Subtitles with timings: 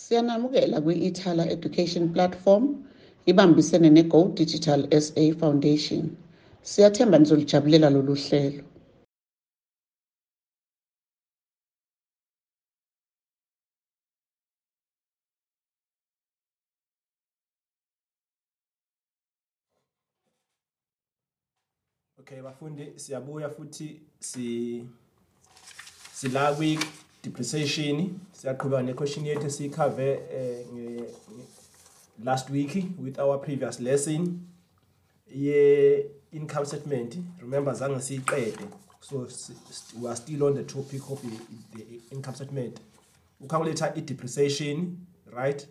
[0.00, 2.64] Siyanamukela kwi-Ithala Education Platform
[3.30, 6.16] ibambisene ne-Go Digital SA Foundation.
[6.62, 8.64] Siyathemba nizolijabulela lolu hlelo.
[22.20, 24.84] Okay bafundi siyabuya futhi si
[26.12, 26.78] sila kwi
[27.30, 28.20] depreciation.
[28.32, 31.02] Siyaqhubeka ne question yethu sikhave eh,
[32.22, 34.46] last week with our previous lesson.
[35.34, 38.58] Ye income statement remember zange siyiqede.
[39.00, 39.26] So
[40.00, 42.80] we are still on the topic of the, income statement.
[43.42, 45.66] Ucalculate i depreciation right?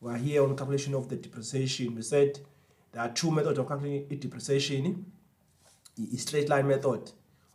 [0.00, 1.94] We are here on calculation of the depreciation.
[1.94, 2.38] We said
[2.92, 5.04] there are two methods of calculating depreciation
[5.98, 7.10] i- straight line method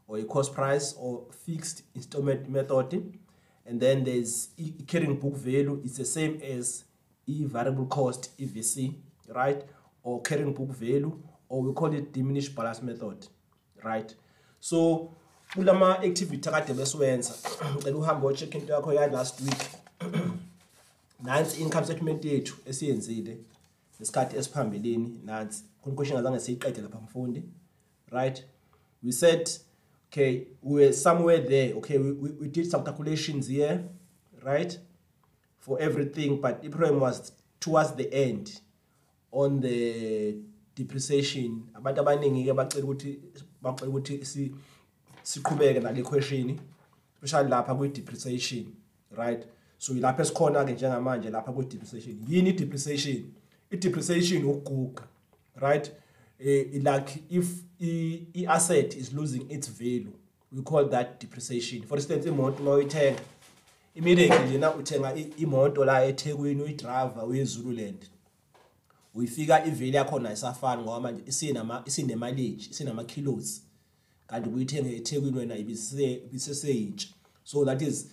[0.08, 3.18] or a cost price or fixed installment method
[3.68, 4.50] and then there's
[4.88, 6.86] carrying book value it's the same as
[7.28, 8.94] e variable cost evc
[9.36, 9.64] right?
[10.04, 13.28] Or carrying book value or we call it diminished balance method
[13.84, 14.16] right?
[14.60, 15.12] So
[15.56, 17.34] kulama activity akade besiwenza
[17.76, 19.70] ngicela uhambe ucheck into yakho ya last week.
[21.24, 23.38] Nansi income statement yethu esiyenzile
[24.00, 25.64] ngesikhathi esiphambilini nansi.
[25.84, 27.44] Khona question azange siyiqede lapha mfundi
[28.12, 28.44] right?
[29.04, 29.50] We said
[30.12, 31.74] okay we were somewhere there.
[31.76, 33.84] Okay we, we, we did some calculations here
[34.44, 34.78] right
[35.60, 38.62] for everything but the problem was towards the end
[39.32, 40.38] on the
[40.76, 41.70] depreciation.
[41.76, 43.20] Abantu abaningi ke bacela ukuthi
[43.62, 44.52] bacela ukuthi si
[45.24, 46.60] siqhubeke nale question
[47.22, 48.66] especially lapha kwi depreciation
[49.12, 49.46] right?
[49.78, 53.34] So ilapha esikhona ke njengamanje lapha kwi depreciation yini i depreciation
[53.72, 55.04] i depreciation ukuguga
[55.56, 55.88] right?
[55.88, 55.94] eh,
[56.40, 57.48] like if
[57.82, 60.12] i i asset is losing its value
[60.52, 61.84] we call that depreciation.
[61.84, 63.20] For instance imoto mawuyithenga
[63.96, 68.06] immediately lena uthenga i- imoto la eThekwini uyidriver uyeZululand
[69.16, 73.62] uyifika iveli yakhona ayisafani ngoba manje isinama isinemileage isinama kilos
[74.28, 77.08] kanti kuyithenga eThekwini wena ibise ibiseseyintsha
[77.44, 78.08] so that is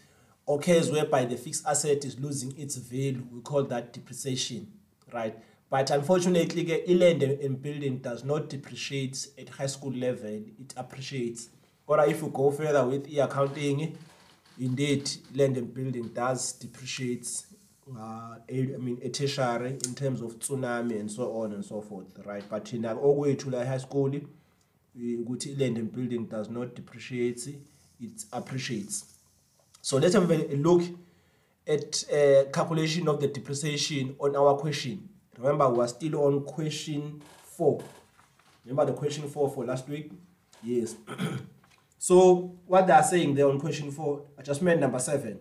[0.47, 4.67] occurs whereby the fixed asset is losing its value we call that depreciation
[5.13, 5.35] right
[5.75, 10.31] but unfortunately ke i-land and building does not depreciate at high school level
[10.63, 11.49] it appreciates.
[11.89, 13.99] Or if you go further with i-accounting
[14.61, 17.27] indeed land and building does depreciate
[17.91, 22.21] uh, I mean a tertiary in terms of tsunami and so on and so forth
[22.25, 22.45] right?
[22.49, 24.13] But in okwethu la high school
[24.97, 27.49] ukuthi land and building does not depreciate
[28.01, 29.07] it appreciates.
[29.83, 30.83] So let's have a look
[31.67, 35.09] at uh, calculation of the depreciation on our question
[35.39, 37.23] remember we are still on question
[37.57, 37.83] 4
[38.65, 40.11] remember the question 4 for last week?
[40.63, 40.97] Yes.
[41.97, 45.39] So what they are saying there on question 4 adjustment number 7 uh,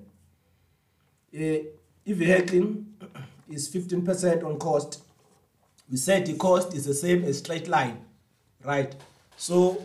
[1.33, 1.67] if
[2.05, 2.75] vehicle
[3.49, 5.03] is 15% on cost.
[5.91, 8.05] We said the cost is the same as straight line
[8.63, 8.95] right?
[9.35, 9.83] So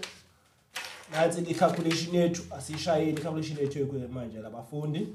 [1.13, 5.09] nansi i-calculation yethu asiyishayeni i-calculation yethu manje labafundi.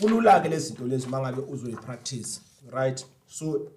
[0.00, 2.40] Kulula ke lezi zinto lezi mangabe uzoyi-practice
[2.72, 3.04] right?
[3.28, 3.70] So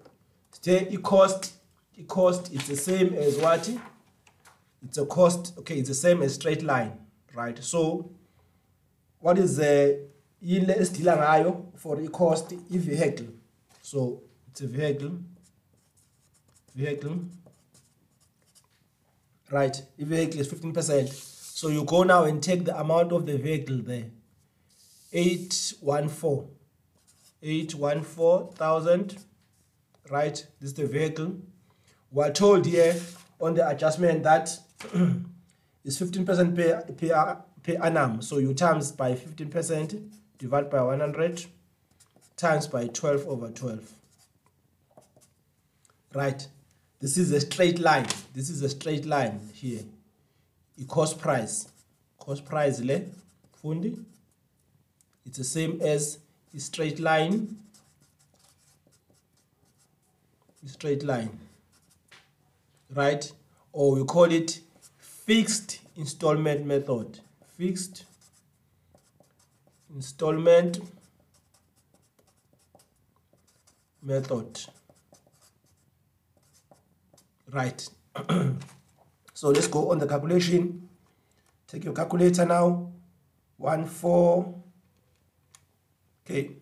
[0.62, 1.54] today i-cost
[1.98, 3.68] i-cost is the same as what?
[4.84, 6.92] It's a cost okay it's the same as straight line
[7.34, 7.58] right?
[7.62, 8.10] So
[9.20, 10.08] what is the
[10.42, 13.26] yini le esidila ngayo for i-cost i-vehicle
[13.82, 15.18] so it's a vehicle
[16.74, 17.16] vehicle
[19.50, 19.82] right?
[20.00, 21.08] I-vehicle is 15%
[21.58, 24.04] so you go now and take the amount of the vehicle there.
[25.12, 26.50] 814
[27.42, 29.24] 814,000
[30.10, 30.34] right?
[30.60, 31.36] This is the vehicle.
[32.10, 32.96] We're told here
[33.40, 34.58] on the adjustment that
[35.84, 38.22] is 15% per, per, per annum.
[38.22, 41.44] So you times by 15% divide by 100
[42.36, 43.92] times by 12 over 12
[46.14, 46.46] right?
[47.00, 48.06] This is a straight line.
[48.34, 49.82] This is a straight line here.
[50.80, 51.68] I cost price.
[52.18, 53.02] Cost price le
[53.62, 54.04] fundi?
[55.26, 56.18] It's the same as
[56.54, 57.56] a straight line
[60.48, 61.38] a straight line
[62.94, 63.30] right?
[63.72, 64.60] Or we call it
[64.98, 67.20] fixed installment method.
[67.56, 68.04] Fixed
[69.94, 70.80] installment
[74.02, 74.60] method.
[77.50, 77.88] Right.
[79.34, 80.88] So let's go on the calculation.
[81.68, 82.90] Take your calculator now.
[83.56, 84.52] One four.
[86.26, 86.56] Okay.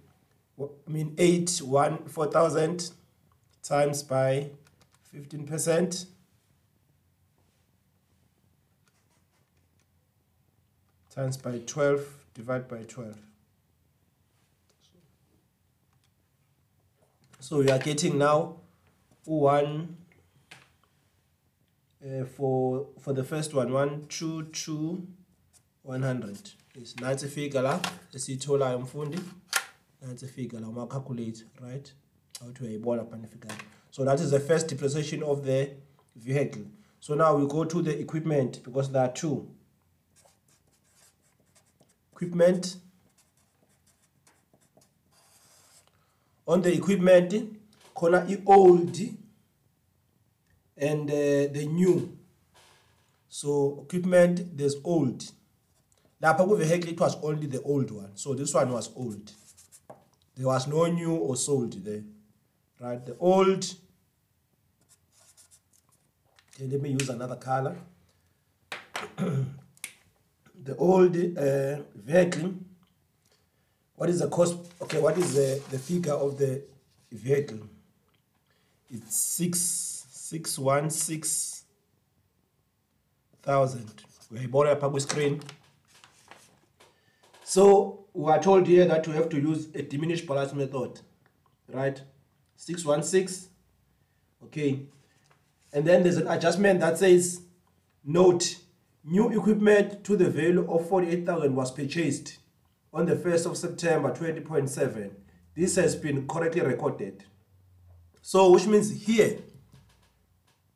[0.61, 2.91] I mean eight one four thousand
[3.69, 4.51] times by
[5.13, 6.07] 15 percent.
[11.15, 12.01] Times by 12
[12.35, 13.17] divided by 12
[17.41, 18.57] so we are getting now
[19.25, 19.97] one
[22.05, 25.07] uh, for for the first one one two two
[25.85, 27.81] 100 is nansi figure la
[28.15, 29.19] esiyitholayo mfundi.
[30.03, 31.93] Nansi figure la uma calculate right
[32.41, 33.55] awuthi uyayibona phana figure
[33.97, 35.71] so that is the first depreciation of the
[36.17, 36.65] vehicle.
[37.01, 39.49] So now we go to the equipment because there are two.
[42.13, 42.77] Equipment.
[46.47, 47.59] On the equipment
[47.95, 48.99] khona i-old
[50.77, 52.19] and uh, the new.
[53.31, 55.25] So equipment there's old.
[56.23, 58.11] Lapha ku-vehicle it was only the old one.
[58.15, 59.33] So this one was old.
[60.37, 62.03] There was no new or sold there
[62.81, 63.65] right the old
[66.55, 67.77] okay let me use another color.
[70.67, 72.55] The old uh, vehicle
[73.95, 76.63] what is the cost okay what is the, the figure of the
[77.13, 77.61] vehicle
[78.91, 79.61] it's six
[80.11, 81.63] six one six
[83.43, 84.03] thousand.
[84.33, 85.41] Uyayibona lapha kwi-screen
[87.45, 90.99] so we are told here that we have to use a diminished balance method
[91.69, 92.03] right
[92.57, 93.51] 616
[94.45, 94.81] okay.
[95.73, 97.43] And then there's an adjustment that says
[98.05, 98.57] note
[99.05, 102.39] new equipment to the value of 48000 was purchased
[102.93, 105.11] on the 1st of september 20.7
[105.57, 107.25] this has been correctly recorded.
[108.21, 109.39] So which means here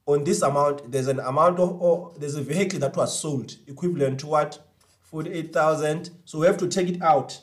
[0.07, 4.21] on this amount there's an amount of or there's a vehicle that was sold equivalent
[4.21, 4.59] to what?
[5.03, 7.41] 48000 so we have to take it out.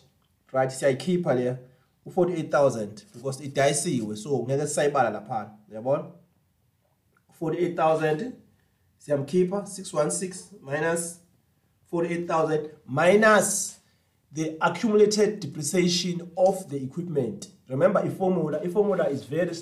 [0.51, 0.71] Right?
[0.71, 1.59] See, I keep leya
[2.07, 6.03] u48000 because idayisiwe so ngeke sisayibala laphana uyabona?
[7.41, 8.31] 48000
[8.97, 11.19] siyamkhipha 616 minus
[11.91, 13.77] 48000 minus
[14.33, 17.47] the accumulated depreciation of the equipment.
[17.69, 19.55] Remember iformula iformula is very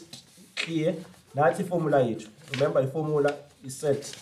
[0.56, 0.95] clear.
[1.36, 4.15] Nathi iformula yethu remember iformula is set.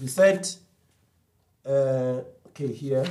[0.00, 0.58] We set
[1.66, 3.06] uh, okay here.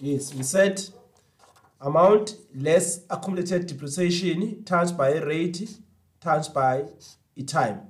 [0.00, 0.82] Yes we said
[1.80, 5.68] amount less accumulated depreciation times by rate
[6.20, 6.84] times by
[7.38, 7.80] i-time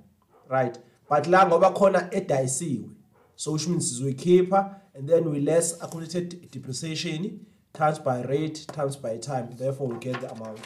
[0.49, 0.79] right?
[1.09, 2.91] But la ngoba khona edayisiwe
[3.37, 9.17] so which means sizoyikhipha and then we less accumulated depreciation times by rate times by
[9.19, 10.61] time therefore we get the amount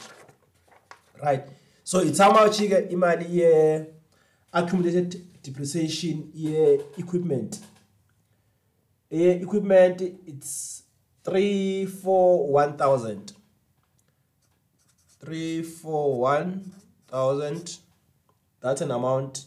[1.23, 1.45] right?
[1.85, 3.87] So it's how much ke imali ye
[4.53, 7.61] accumulated depreciation ye equipment.
[9.11, 10.84] Ye equipment it's
[11.25, 13.33] 341,000
[15.21, 17.79] 341,000
[18.61, 19.45] that's an amount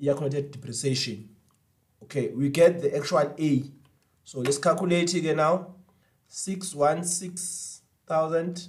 [0.00, 1.28] accumulated depreciation.
[2.02, 3.62] Okay we get the actual a.
[4.24, 5.76] So let's calculate again now.
[6.26, 8.68] 616,000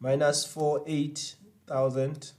[0.00, 1.34] minus four eight
[1.66, 2.32] thousand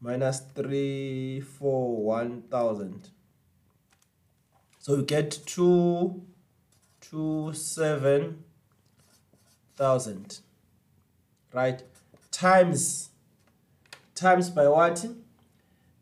[0.00, 3.10] minus three four one thousand.
[4.80, 6.22] So we get 2
[7.14, 10.40] to 7,000
[11.52, 11.82] right?
[12.32, 13.10] Times
[14.16, 15.06] times by what?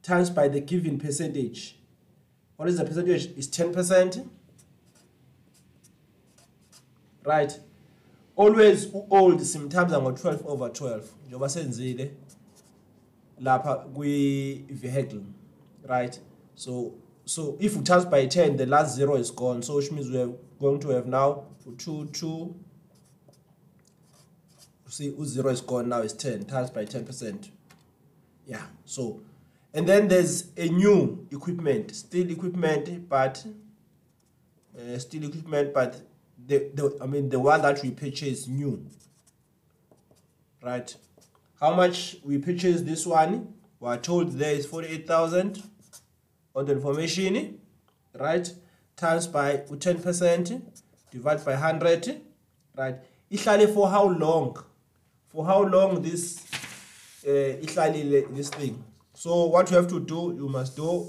[0.03, 1.77] Times by the given percentage.
[2.57, 3.27] What is the percentage?
[3.37, 4.27] Is 10%
[7.27, 7.61] right?
[8.35, 12.11] Always old simtimes ngo-12 over 12 njengoba senzile
[13.39, 15.23] lapha kwi-vehicle
[15.87, 16.21] right?
[16.55, 16.95] So
[17.27, 19.63] so if we times by 10 the last zero is gone.
[19.63, 21.45] So which means we are going to have now
[21.77, 22.55] 2 2
[24.89, 27.51] see zero is gone now is 10 times by 10 percent.
[28.47, 29.23] Yeah so
[29.75, 33.45] and then there's a new equipment still equipment but
[34.79, 36.01] uh, still equipment but
[36.47, 38.87] the, the i mean the one that we purchased new.
[40.63, 40.95] Right?
[41.59, 43.55] How much we purchased this one?
[43.81, 45.61] We are told there is 48000
[46.55, 47.59] on the information
[48.15, 48.53] right
[49.03, 50.53] times by 10 percent
[51.11, 52.21] divided by 100
[52.77, 52.97] right?
[53.31, 54.57] Ihlale for how long?
[55.29, 56.39] For how long this
[57.27, 58.83] uh, ihlalile this thing?
[59.15, 61.07] So what you have to do you must do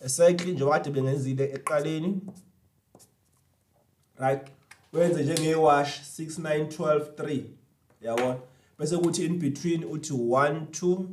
[0.00, 2.20] a cycle njengoba bengenzile eqaleni
[4.18, 4.48] right?
[4.92, 7.42] Wenze njenge-wash 6912 3
[8.02, 8.36] yabona
[8.78, 11.06] bese kuthi in between uthi 1 2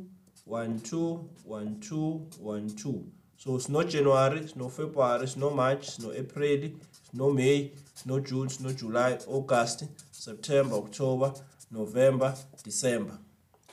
[0.46, 6.70] 1 2 1 2 1 2 so sino january sino february sino march sino april
[7.10, 11.32] sino may sino june sino july august september october
[11.70, 12.34] november
[12.64, 13.18] december.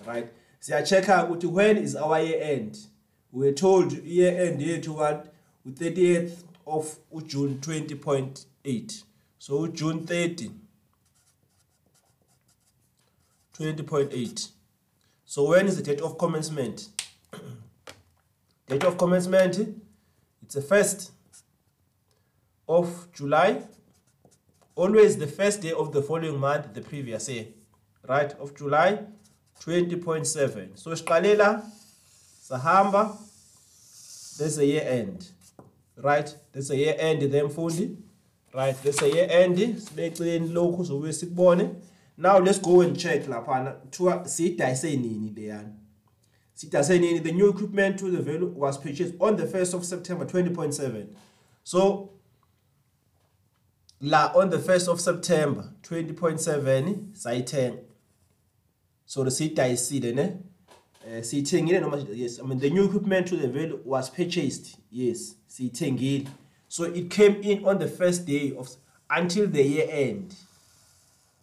[0.06, 0.32] Right?
[0.60, 2.78] Siyachecka ukuthi when is our year end?
[3.32, 5.34] We're told year end yethu what
[5.68, 6.32] 30th
[6.66, 6.98] of
[7.28, 9.04] june 20.8
[9.38, 10.50] so june 30
[13.60, 14.50] 20.8
[15.26, 16.90] so when is the date of commencement
[18.70, 19.58] date of commencement
[20.44, 21.12] it's the first
[22.68, 23.64] of july.
[24.76, 27.48] Always the first day of the following month the previous year.
[28.08, 29.00] Right of july
[29.62, 31.64] 20.7 so siqalela
[32.48, 33.18] sahamba
[34.38, 35.32] there's a year end.
[35.98, 37.98] Right there's a year end then mfundi.
[38.54, 41.76] Right there's a year end sibeceni lokhu sobuye sikubone.
[42.18, 45.79] Now let's go and check laphana kuthiwa siyidayise nini leyana
[46.60, 50.26] siyidayise nini the new equipment to the value was purchased on the 1st of september
[50.26, 51.06] 20.7
[51.64, 52.10] so
[54.02, 57.80] la on the 1st of september 20.7 sayithenga.
[59.06, 60.38] So siyidayisile ne?
[61.08, 64.78] Eh siyithengile noma yes i mean the new equipment to the value was purchased.
[64.92, 66.28] Yes siyithengile.
[66.68, 68.70] So it came in on the first day of
[69.10, 70.36] until the year end.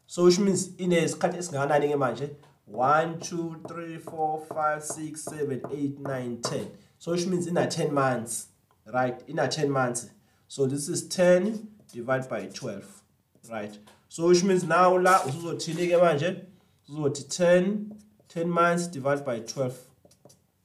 [0.06, 2.30] So which means inesikhathi esingakanani ke manje
[2.66, 6.66] 1 2 3 4 5 6 7 8 9 10
[6.98, 8.48] so which means ina 10 months
[8.92, 9.22] right?
[9.28, 10.10] Ina 10 months.
[10.48, 13.02] So this is 10 divided by 12
[13.50, 13.78] right?
[14.08, 16.44] So which means now la usuzothini ke manje?
[16.88, 17.92] Uzothi 10
[18.28, 19.74] 10 months divided by 12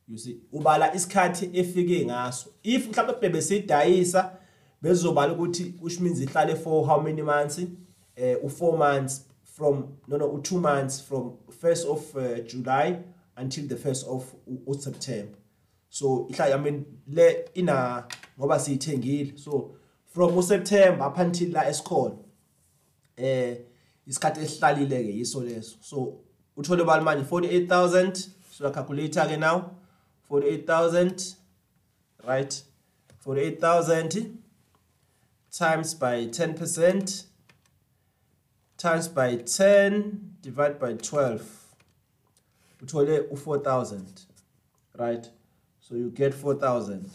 [0.08, 2.48] you see ubala isikhathi efike ngaso.
[2.64, 4.32] If mhlawumbe bebe sidayisa
[4.82, 7.60] bezobala ukuthi which means ihlale for how many months?
[8.16, 13.00] Eh u4 months from no no u2 months from 1st of uh, July
[13.36, 14.36] until the 1st of
[14.80, 15.38] September.
[15.90, 18.08] So ihlala i mean le ina
[18.40, 19.38] ngoba siyithengile.
[19.38, 22.16] So from uSeptember up until la esikhona
[23.18, 23.58] eh
[24.08, 25.76] isikhathi esihlalile ke yiso leso.
[25.82, 26.20] So
[26.58, 29.72] uthole bali manje 48000 so la calculator ke now
[30.30, 31.36] 48000
[32.28, 32.64] right?
[33.26, 34.38] 48000
[35.52, 37.26] times by 10%
[38.82, 41.42] times by 10 divided by 12
[42.84, 44.02] uthole u4000
[44.98, 45.30] right?
[45.80, 47.10] So you get 4000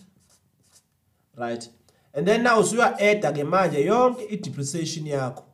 [1.36, 1.68] right?
[2.14, 5.44] And then now usuya add ke manje yonke i depreciation yakho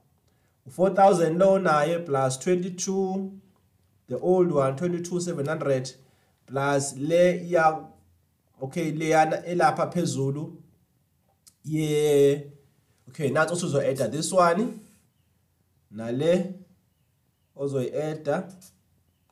[0.69, 3.31] u4000 lo naye plus 22
[4.09, 5.95] the old one 22700
[6.47, 7.85] plus le ya
[8.61, 10.57] okay leyana elapha phezulu
[11.64, 12.47] ye
[13.09, 14.81] okay nathi usuzo add this one.
[15.93, 16.55] Nale
[17.57, 18.29] ozoyi-add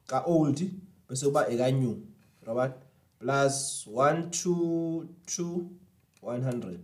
[0.07, 0.71] ka old
[1.09, 1.97] bese kuba eka new
[2.47, 2.75] right
[3.19, 5.65] plus 122
[6.23, 6.79] 100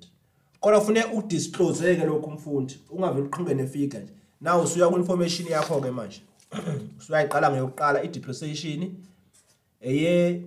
[0.60, 4.12] kodwa kufuneka udisclose ke lokhu mfundi ungaveli uqhumbe nefigure nje.
[4.40, 6.22] Now usuya ku information yakho ke manje
[6.98, 8.94] usuyayiqala ngeyokuqala i depreciation
[9.80, 10.42] eye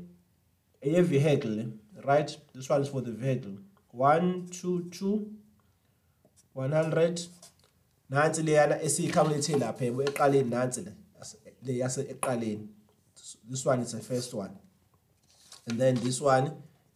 [0.81, 1.65] eye vehicle
[2.05, 2.39] right?
[2.53, 3.51] This one is for the vehicle.
[3.93, 5.27] 122
[6.55, 7.29] 100
[8.09, 10.93] nansi leyana esiyicalculate lapha yebo eqaleni nansi le
[11.63, 12.67] le yase eqaleni.
[13.49, 14.51] This one is the first one.
[15.67, 16.45] And then this one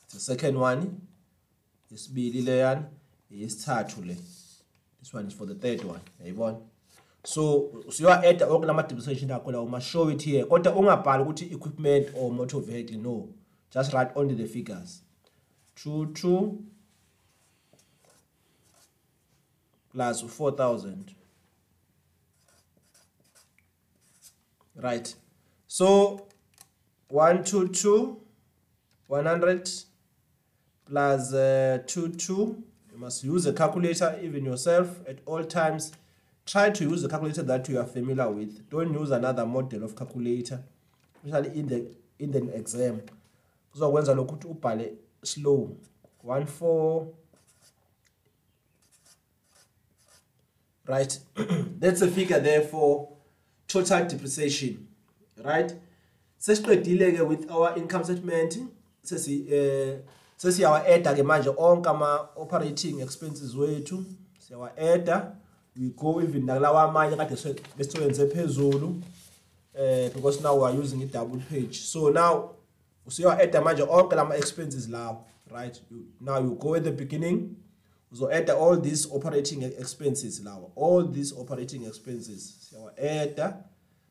[0.08, 1.01] is the second one
[1.93, 2.84] isibili leyana
[3.32, 4.15] yesithathu le.
[5.00, 6.62] This one is for the third one yayibona?
[7.25, 11.53] So usuya add onke lama depreciation akho lawo ma show it here kodwa ungabhali ukuthi
[11.53, 13.29] equipment or motor vehicle no.
[13.72, 15.01] Just write only the figures.
[15.75, 16.63] 22
[19.93, 21.15] plus 4000
[24.75, 25.15] right.
[25.67, 26.27] So
[27.09, 28.19] 122
[29.07, 29.69] 100
[30.85, 35.91] plus uh, 22 you must use a calculator even yourself at all times.
[36.45, 38.69] Try to use the calculator that you are familiar with.
[38.69, 40.63] Don't use another model of calculator
[41.25, 43.01] especially in the in the exam.
[43.73, 45.77] Kuzokwenza lokhu ukuthi ubhale slow.
[46.23, 47.07] 14
[50.88, 51.20] right?
[51.80, 53.10] That's a figure there for
[53.68, 54.88] total depreciation
[55.44, 55.74] right?
[56.40, 58.58] Sesiqedile ke with our income statement
[59.04, 59.98] sesi eh
[60.38, 64.04] sesiyawa add ke manje onke ama operating expenses wethu.
[64.40, 65.10] Siyawa add
[65.78, 69.02] we go even nakulawa amanye kade besiwenze phezulu
[69.75, 72.52] eh because now we are using a double page so now
[73.08, 75.80] usiyawa add manje onke lama expenses lawo right?
[75.92, 77.56] You, now you go at the beginning
[78.13, 82.70] uzo add all these operating expenses lawa all these operating expenses.
[82.70, 83.53] Siyawa add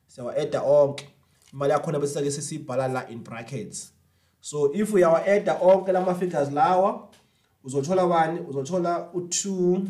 [0.09, 1.09] siyawa add onke.
[1.53, 3.93] Imali yakho bese ke sesibhala la in brackets.
[4.41, 7.09] So if uyawa add onke lama figures lawa
[7.65, 9.87] uzothola bani uzothola u2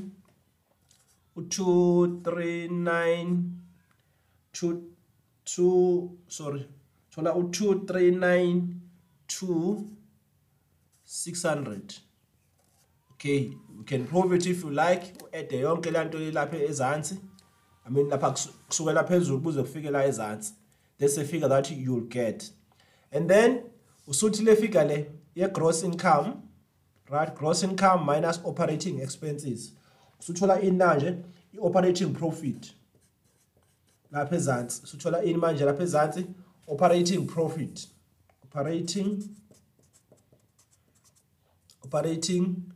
[1.36, 3.42] u239
[4.52, 4.80] 2
[5.44, 6.66] 2 sorry
[7.10, 9.82] thola u2392
[11.06, 12.00] 600
[13.10, 13.50] okay
[13.82, 17.14] you can prove it if you like add yonke lanto lapha ezantsi
[17.86, 18.30] i mean lapha
[18.68, 20.52] kusukela phezulu kuze kufike la ezantsi
[21.02, 22.48] that's the figure that you'll get.
[23.10, 23.64] And then
[24.08, 26.42] usuthi le figure le ye gross income
[27.10, 27.34] right?
[27.34, 29.72] Gross income minus operating expenses.
[30.20, 32.72] Usuthola ini manje i-operating profit.
[34.12, 34.82] Lapha ezansi.
[34.82, 36.26] Usuthola ini manje lapha ezansi
[36.68, 37.86] operating profit.
[38.44, 39.28] Operating
[41.84, 42.71] operating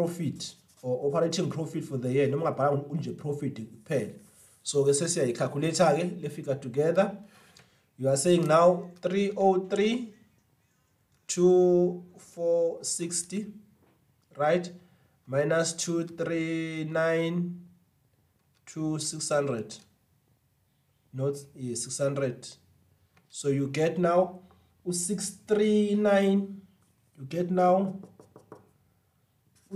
[0.00, 4.12] profit or operating profit for the year noma ngabhala unje profit kuphela.
[4.62, 7.16] So ke sesiyayicalculate ke le figure together.
[7.98, 10.14] You are saying now 303
[11.28, 13.52] to 460
[14.36, 14.72] right?
[15.26, 17.60] Minus 239
[18.66, 19.78] to 600
[21.12, 22.48] not yeah, 600
[23.28, 24.40] so you get now
[24.88, 26.60] 639
[27.18, 27.96] you get now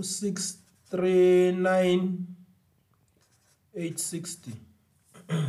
[0.03, 2.27] 639
[3.73, 4.51] 860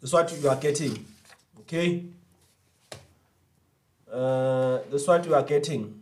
[0.00, 1.04] that's what you are getting
[1.64, 2.04] okay?
[4.12, 6.00] Uh, that's what you are getting.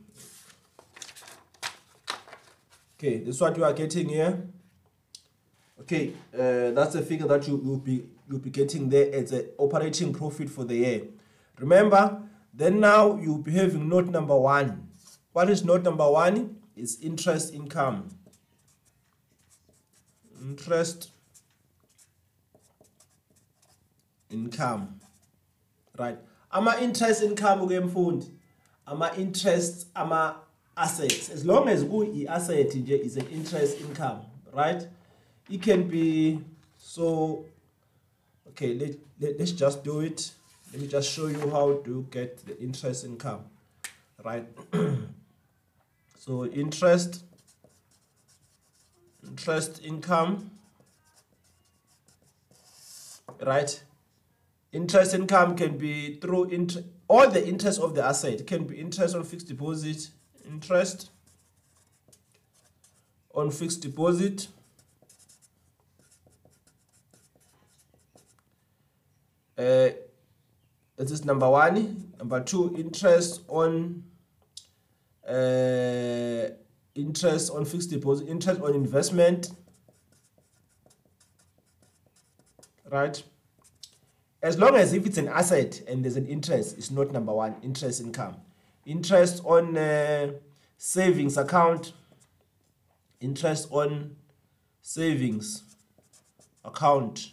[2.98, 4.46] Okay this is what you are getting here.
[5.80, 9.48] Okay uh, that's the figure that you will be you'll be getting there as an
[9.58, 11.02] operating profit for the year.
[11.58, 14.88] Remember then now you'll be having note number one.
[15.32, 18.08] What is note number one is interest income.
[20.40, 21.10] Interest
[24.30, 25.00] income.
[25.98, 26.18] Right.
[26.50, 28.26] Ama interest income ke mfundi
[28.86, 30.36] ama interest ama
[30.76, 34.20] assets as long as ku i asset nje is an interest income
[34.52, 34.86] right?
[35.50, 36.40] It can be
[36.78, 37.44] so
[38.48, 40.30] okay let, let, let's just do it.
[40.72, 43.44] Let me just show you how to get the interest income
[44.24, 44.46] right
[46.24, 47.24] so interest
[49.26, 50.52] interest income
[53.44, 53.82] right?
[54.72, 58.76] Interest income can be through interest all the interest of the asset it can be
[58.76, 60.10] interest on fixed deposit
[60.46, 61.10] interest
[63.34, 64.46] on fixed deposit
[69.58, 69.90] uh,
[70.96, 72.12] this is number one.
[72.18, 74.04] Number two interest on
[75.28, 76.48] uh,
[76.94, 79.50] interest on fixed deposit interest on investment
[82.92, 83.22] right?
[84.42, 87.56] As long as if it's an asset and there's an interest it's not number one
[87.62, 88.36] interest income.
[88.84, 90.32] Interest on uh,
[90.76, 91.92] savings account
[93.20, 94.16] interest on
[94.82, 95.62] savings
[96.64, 97.30] account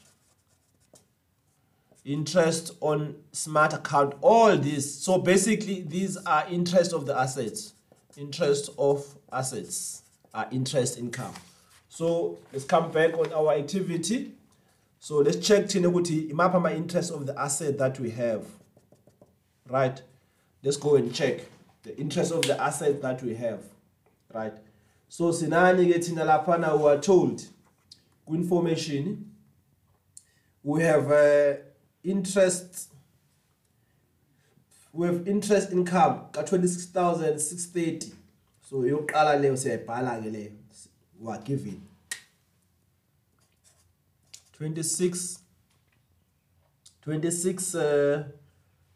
[2.05, 7.73] interest on smart account all these so basically these are interest of the assets
[8.19, 10.03] interest of assets
[10.33, 11.33] are interest income.
[11.87, 14.33] So let's come back on our activity.
[14.99, 18.45] So let's check thina map imaphi ama-interest of the asset that we have.
[19.67, 20.01] Right?
[20.61, 21.39] Let's go and check
[21.83, 23.63] the interest of the asset that we have.
[24.33, 24.53] Right?
[25.07, 27.45] So sinani ke thina laphana we are told
[28.27, 29.31] ku-information
[30.63, 31.53] we have uh,
[32.03, 32.88] interest
[34.93, 38.11] we have interest income ka-26630
[38.69, 40.51] so yokuqala leyo siyayibhala ke leyo.
[41.19, 41.81] We are given
[44.57, 45.39] 26
[47.05, 48.23] 26 uh,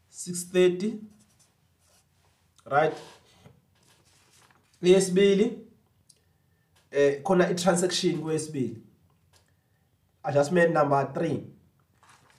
[0.09, 0.99] 630
[2.65, 2.93] right.
[4.83, 5.59] Eyesibili
[6.91, 8.77] eh khona i-transaction kwesibili
[10.23, 11.39] adjustment number 3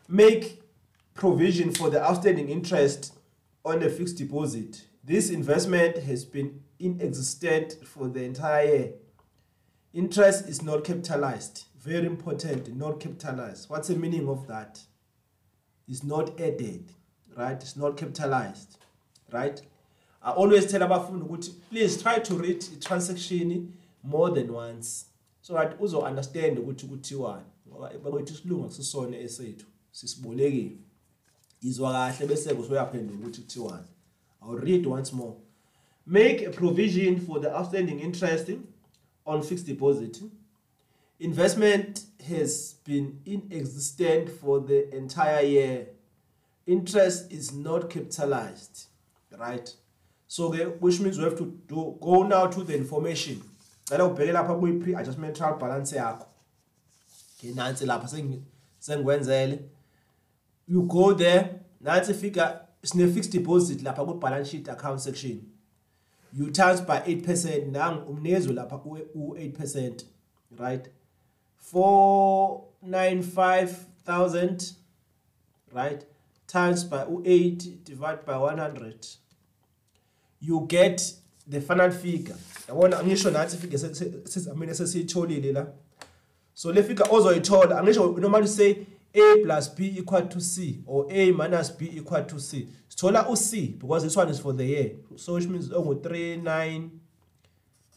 [0.09, 0.63] make
[1.15, 3.14] provision for the outstanding interest
[3.65, 4.85] on a fixed deposit.
[5.03, 8.93] This investment has been inexistent for the entire year.
[9.93, 11.65] Interest is not capitalized.
[11.79, 13.71] Very important not capitalized.
[13.71, 14.81] What's the meaning of that?
[15.89, 16.93] Is not added
[17.37, 17.61] right?
[17.61, 18.79] It's not capitalized
[19.33, 19.61] right?
[20.23, 23.73] I always tell abafundi ukuthi please try to read i-transaction
[24.03, 25.07] more than once
[25.41, 27.45] so that uzo understand ukuthi kuthiwani.
[27.69, 30.79] Ngoba bakwethu isilungu akusisona esethu sisibolekile
[31.65, 33.89] izwa kahle bese usuyaphendula ukuthi kuthiwani.
[34.43, 35.35] I'll read once more.
[36.07, 38.51] Make a provision for the outstanding interest
[39.27, 40.23] on fixed deposit.
[41.19, 45.87] Investment has been inexistent for the entire year.
[46.67, 48.87] Interest is not capitalized
[49.39, 49.75] right?
[50.27, 53.43] So ke which means we have to do go now to the information.
[53.89, 56.27] Cela ubheke lapha kuyi pre adjustment trial balance yakho.
[57.41, 58.09] Ke nansi lapha
[58.81, 59.59] sengikwenzele
[60.69, 61.51] you go there
[61.83, 65.41] nansi figure sine fixed deposit lapha ku balance sheet account section.
[66.33, 68.81] You times by 8% nang umnezo lapha
[69.15, 70.05] u 8%
[70.59, 70.89] right?
[71.73, 74.73] 495000
[75.73, 76.05] right?
[76.47, 79.07] Times by u8 divided by 100
[80.41, 81.15] you get
[81.47, 82.37] the final figure.
[82.69, 85.67] Yabona ngisho nathi ifigure sesizamene sesiyitholile la.
[86.55, 88.77] So le figure ozoyithola angisho normally say
[89.15, 92.69] a plus b equal to c or a minus b equal to c.
[92.89, 94.91] Sithola u-c because this one is for the year.
[95.17, 96.91] So which means ongu-3 9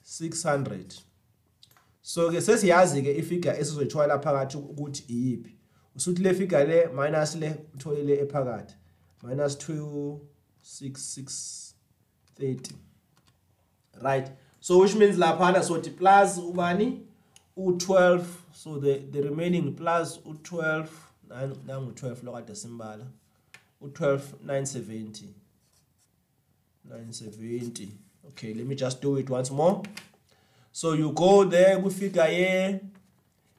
[0.04, 0.96] 600
[2.02, 5.56] so ke sesiyazi ke ifigure esizoyithola phakathi ukuthi iyiphi.
[5.96, 8.76] Usuthi le figure le minus le uthole le ephakathi.
[9.24, 10.20] Minus 2
[10.62, 11.74] 6 6
[12.40, 12.76] 30
[14.02, 14.30] right?
[14.60, 17.04] So which means laphana sothi plus ubani?
[17.58, 20.88] U12 so the the remaining plus u12
[21.66, 23.06] nangu 12 lokade simbala.
[23.82, 25.24] U12 970
[26.90, 27.88] 970
[28.28, 29.84] okay let me just do it once more.
[30.72, 32.80] So you go there kwifigure ye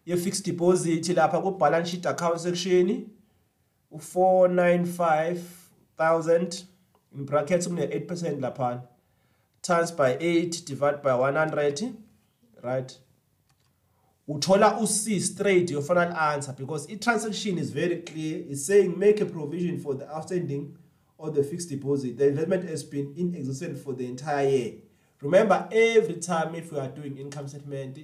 [0.06, 3.10] ye fixed deposit lapha ku balance sheet account section
[3.92, 6.64] u495000
[7.14, 8.82] in brackets kune 8% lapha
[9.62, 11.92] times by 8 divided by 100
[12.62, 12.98] right?
[14.28, 18.44] Uthola u-c straight your final answer because i-transaction is very clear.
[18.46, 20.76] It's saying make a provision for the outstanding
[21.16, 22.18] or the fixed deposit.
[22.18, 24.72] The investment has been in existence for the entire year.
[25.22, 27.98] Remember every time if we are doing income statement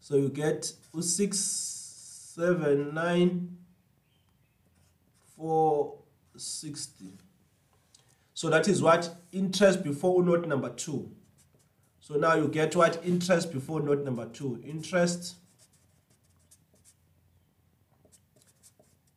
[0.00, 1.81] so you get 6
[2.34, 3.58] seven nine
[5.36, 5.98] four
[6.34, 7.12] sixty.
[8.32, 11.10] So that is what interest before note number two.
[12.00, 14.62] So now you get what interest before note number two.
[14.64, 15.34] Interest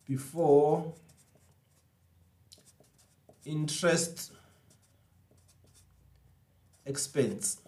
[0.06, 0.94] before
[3.46, 4.34] interest
[6.86, 7.62] expense.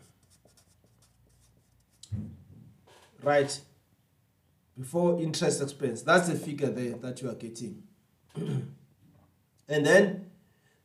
[3.24, 3.60] Right
[4.78, 6.02] before interest expense.
[6.04, 7.84] That's the figure there that you are getting.
[9.70, 10.26] And then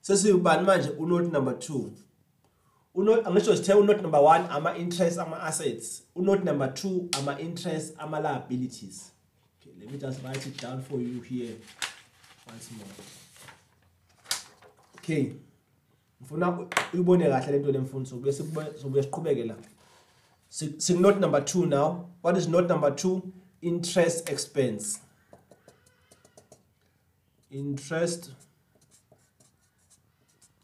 [0.02, 0.96] sesibani manje?
[0.98, 1.92] Unote number 2
[2.94, 7.94] unote angisho sithe unote number 1 ama interest ama assets unote number 2 ama interest
[7.98, 9.12] ama liabilities
[9.60, 11.54] okay let me just write it down for you here
[12.46, 12.90] once more.
[14.98, 15.32] Okay.
[16.22, 16.58] Ngifuna
[16.94, 18.44] uyibone kahle lento lemfundo bese
[18.82, 19.54] sobuye siqhubeke la
[20.48, 22.08] sing note number 2 now.
[22.22, 23.20] What is note number 2
[23.62, 25.00] interest expense.
[27.50, 28.30] Interest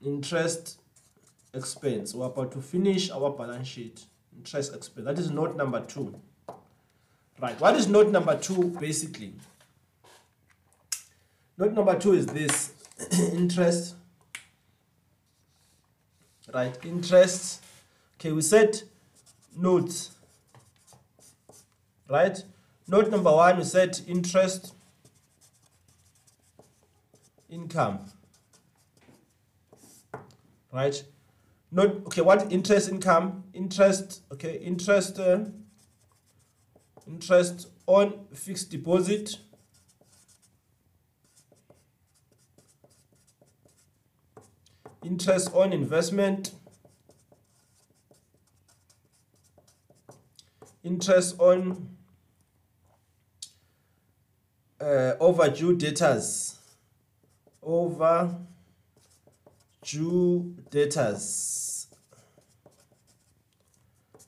[0.05, 0.79] interest
[1.55, 2.15] expense.
[2.15, 4.05] We're about to finish our balance sheet.
[4.37, 5.07] Interest expense.
[5.07, 6.15] That is note number two.
[7.41, 7.59] Right.
[7.61, 9.35] What is note number two basically?
[11.57, 12.73] Note number two is this.
[13.33, 13.95] Interest.
[16.53, 16.77] Right.
[16.85, 17.63] Interest.
[18.19, 18.83] Okay we said
[19.57, 20.13] notes.
[22.09, 22.43] Right
[22.90, 24.72] Note number one, we said interest
[27.51, 27.98] income.
[30.72, 31.05] Right?
[31.70, 33.44] Note, okay, what interest income?
[33.53, 35.40] Interest, okay, interest, uh,
[37.07, 39.37] interest on fixed deposit.
[45.05, 46.53] Interest on investment.
[50.83, 51.98] Interest on
[54.81, 56.57] uh, overdue debtors.
[57.62, 58.37] Overdue
[60.71, 61.87] debtors.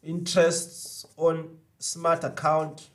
[0.03, 2.89] Interests on smart account.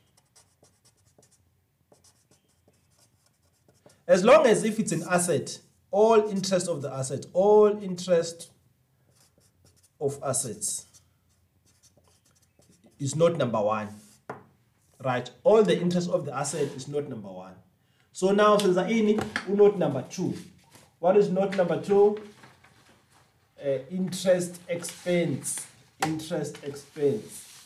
[4.07, 5.59] As long as if it's an asset
[5.95, 8.51] all interest of the asset all interest
[10.01, 10.85] of assets
[12.99, 13.87] is not number one
[15.05, 15.29] right.
[15.43, 17.53] All the interest of the asset is not number one.
[18.11, 20.33] So now senza ini note number two.
[20.99, 22.17] What is note number two?
[23.63, 25.67] Uh, interest expense.
[26.03, 27.65] Interest expense.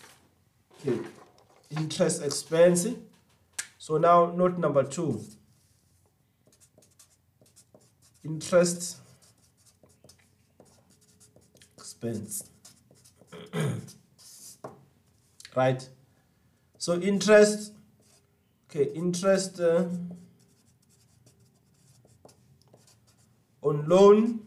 [0.85, 0.99] Okay.
[1.77, 2.87] Interest expense.
[3.77, 5.21] So now note number two.
[8.23, 8.97] Interest
[11.77, 12.49] expense.
[15.55, 15.89] Right
[16.89, 17.73] so interest
[18.67, 19.83] okay interest uh,
[23.61, 24.39] on loan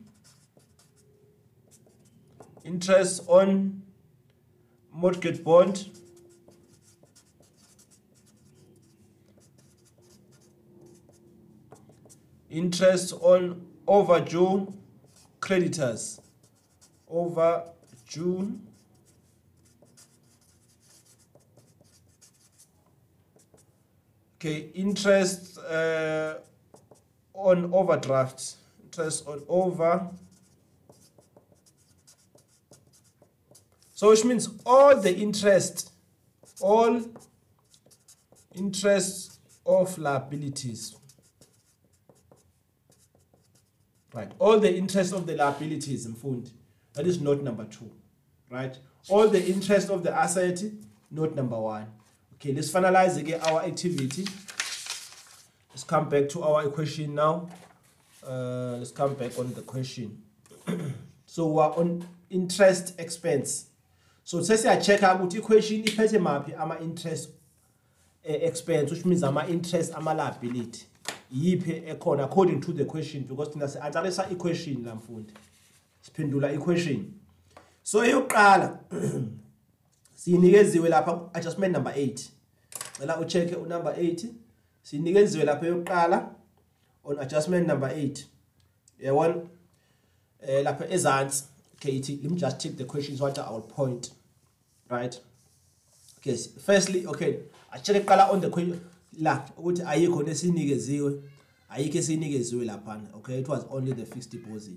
[2.64, 3.80] interest on
[4.90, 5.86] mortgage bond
[12.50, 14.72] interest on overdue
[15.38, 16.20] creditors.
[17.08, 18.58] Overdue
[24.42, 26.34] okay interest uh,
[27.32, 30.08] on overdraft interest on over.
[33.94, 35.92] So which means all the interest
[36.60, 37.00] all
[38.54, 40.96] interest of liabilities.
[44.12, 46.50] Right all the interest of the liabilities in fund.
[46.94, 47.90] that is note number 2
[48.50, 48.76] right
[49.08, 50.62] all the interest of the asset
[51.10, 51.86] note number 1
[52.42, 54.24] okay let's finalize again our activity.
[55.70, 57.48] Let's come back to our equation now.
[58.26, 60.22] Uh, let's come back on the question.
[61.24, 63.66] So we're on interest expense.
[64.22, 67.30] So sesiyachecka ukuthi equation iphethe maphi ama interest
[68.28, 70.84] uh, expense which means ama interest ama liability
[71.34, 73.22] yiphi ekhona according to the question?
[73.22, 75.32] Because thina si-answerisa equation la mfundi
[76.02, 77.14] siphendula equation.
[77.82, 78.78] So eyokuqala
[80.24, 82.20] siyinikeziwe lapha adjustment number 8
[82.98, 84.26] cela ucheck unumber 8
[84.82, 86.34] siyinikeziwe lapha eyokuqala
[87.04, 88.24] on adjustment number 8
[89.00, 89.34] yabona
[90.40, 91.44] eh lapha ezansi.
[91.74, 94.12] Okay ithi let me just check the questions what I will point?
[94.88, 95.20] Right?
[96.18, 97.38] Okay firstly okay
[97.72, 98.80] acheck eqala on the question
[99.18, 101.22] la ukuthi ayikho nesinikeziwe
[101.68, 103.40] ayikho esinikeziwe lapha okay?
[103.40, 104.74] It was only the fixed deposit.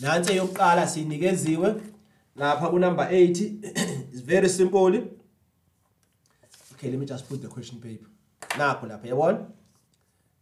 [0.00, 1.74] Nansi eyokuqala sinikeziwe
[2.36, 4.94] lapha ku number 8 is very simple.
[6.72, 8.08] Okay let me just put the question paper.
[8.50, 9.46] Nakho lapha yabona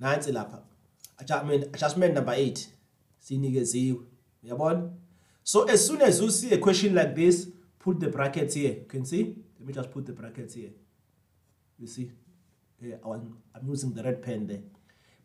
[0.00, 0.60] nansi lapha.
[1.18, 2.68] Adjustment adjustment number 8
[3.18, 4.00] sinikeziwe
[4.44, 4.90] uyabona
[5.44, 8.74] so as soon as you see a question like this put the brackets here.
[8.74, 9.36] You can see?
[9.58, 10.70] Let me just put the brackets here.
[11.78, 12.12] You see?
[12.80, 14.62] Yeah, I'm using the red pen there.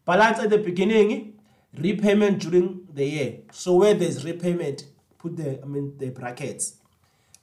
[0.06, 1.40] Balance at the beginning
[1.78, 3.40] repayment during the year.
[3.52, 4.86] So where there's repayment
[5.20, 6.78] put the I mean the brackets.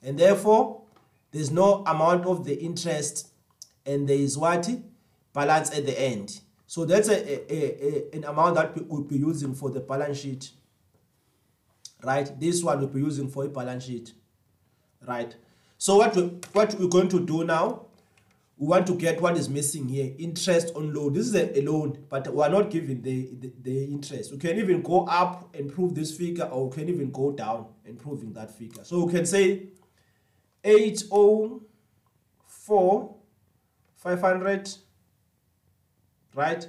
[0.03, 0.81] And therefore
[1.35, 3.27] there's no amount of the interest
[3.85, 4.69] and there is what?
[5.33, 6.39] Balance at the end.
[6.65, 10.19] So that's a, a, a, an amount that we will be using for the balance
[10.19, 10.51] sheet.
[12.01, 12.39] Right?
[12.39, 14.13] This one we'll be using for a balance sheet.
[15.05, 15.35] Right?
[15.77, 16.21] So what we,
[16.53, 17.81] what we're going to do now
[18.57, 21.11] we want to get what is missing here interest on loan.
[21.11, 24.31] This is a, a loan but we are not giving the, the, the interest.
[24.31, 27.65] We can even go up and prove this figure or we can even go down
[27.85, 28.85] and proving that figure.
[28.85, 29.63] So we can say
[30.65, 33.15] 804
[33.95, 34.73] 500
[36.33, 36.67] right?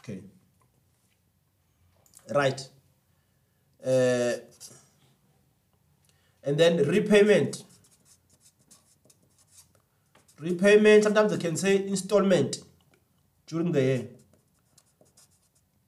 [0.00, 0.20] okay.
[2.34, 2.68] Right.
[3.84, 4.34] Uh,
[6.42, 7.64] and then repayment.
[10.40, 12.58] Repayment sometimes they can say installment
[13.46, 14.08] during the year.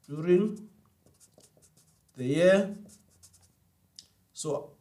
[0.07, 0.69] During
[2.15, 2.75] the year.
[4.33, 4.76] So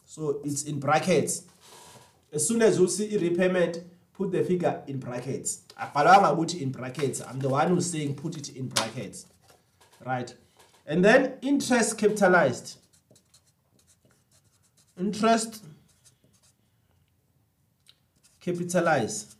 [0.06, 1.43] so it's in brackets.
[2.34, 3.80] As soon as you see i-repayment
[4.13, 5.62] put the figure in brackets.
[5.80, 7.21] Abhalwanga ukuthi in brackets.
[7.21, 9.25] I'm the one who's saying put it in brackets.
[10.06, 10.34] Right.
[10.86, 12.77] And then interest capitalized.
[14.99, 15.63] Interest
[18.39, 19.36] capitalize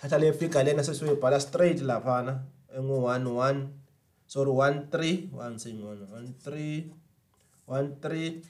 [0.00, 2.34] Thatha le figure lena sesiyoyibhala straight laphana
[2.76, 3.68] engu-1 1
[4.26, 6.92] sorry 1 3 1 saying 1 1 3
[7.66, 8.42] 1 3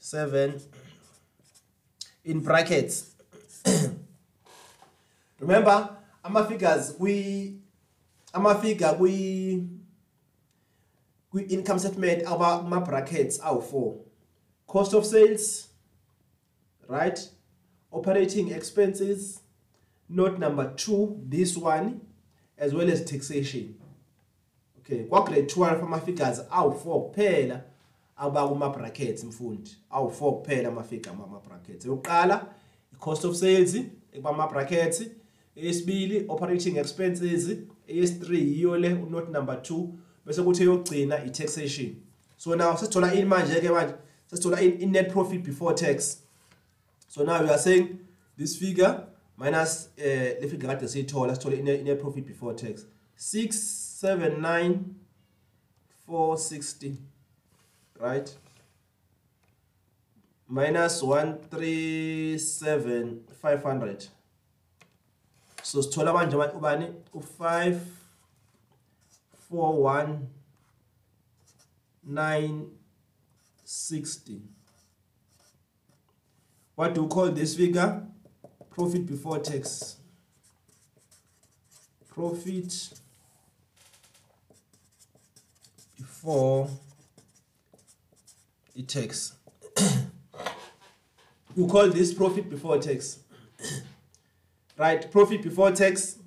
[0.00, 0.60] 7
[2.24, 3.14] in brackets.
[5.40, 7.54] Remember ama-figures kwi
[8.32, 9.68] ama-figure kwi
[11.30, 13.98] kwi-income statement aba ma-brackets awu-4
[14.66, 15.68] cost of sales
[16.88, 17.18] right?
[17.92, 19.40] Operating expenses
[20.08, 22.00] note number two this one
[22.56, 23.74] as well as taxation.
[24.78, 27.62] Okay kwa-grade 12 ama-figures awu-4 kuphela
[28.16, 29.76] aba kuma-brackets mfundi.
[29.90, 31.86] Awu-4 kuphela amafigure ama-brackets.
[31.86, 32.46] Yokuqala
[32.92, 33.76] i-cost of sales
[34.12, 35.02] ekubama-brackets
[35.56, 37.48] eyesibili operating expenses.
[37.88, 39.88] Eyesi-3 yiyo le unote number 2
[40.26, 41.96] bese kuthi eyokugcina i-taxation.
[42.36, 43.94] So now sesithola ini manje-ke manje
[44.26, 46.18] sesithola i-net profit before tax.
[47.08, 47.98] So now we are saying
[48.36, 52.86] this figure minus uh, le figure kade siyithola sithole i-net profit before tax.
[53.16, 54.78] 679
[56.06, 56.96] 460
[58.04, 58.36] right?
[60.48, 64.08] Minus 137 500
[65.62, 66.92] so sithola manje ubani?
[67.14, 67.78] U5
[69.50, 70.18] 41
[72.04, 74.40] 960
[76.76, 78.02] what do you call this figure?
[78.70, 79.96] Profit before tax.
[82.08, 82.90] Profit
[85.96, 86.68] before
[88.74, 89.34] it takes.
[91.56, 93.20] you call this profit before tax.
[94.76, 96.18] Right profit before tax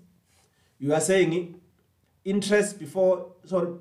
[0.80, 1.60] you are saying
[2.24, 3.74] interest before sorry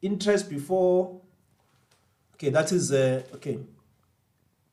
[0.00, 1.20] interest before
[2.34, 3.58] okay that is uh, okay.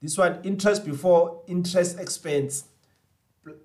[0.01, 2.65] This one interest before interest expense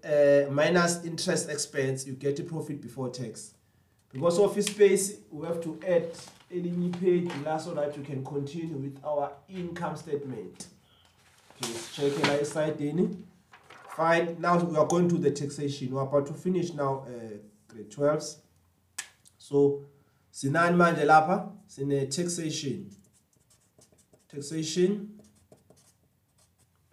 [0.04, 3.54] uh, minus interest expense you get a profit before tax.
[4.10, 6.08] Because office space we have to add
[6.50, 10.66] elinye page la so that you can continue with our income statement.
[11.62, 13.16] Okay check la esayidini
[13.96, 15.92] fine now we are going to the taxation.
[15.94, 17.36] We're about to finish now uh,
[17.68, 18.36] grade 12s
[19.38, 19.84] so
[20.32, 21.50] sinani manje lapha?
[21.66, 22.90] Sine taxation.
[24.28, 25.08] Taxation.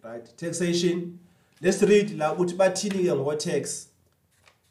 [0.02, 1.18] Right taxation.
[1.60, 3.88] Let's read la ukuthi bathini ke ngokwe tax?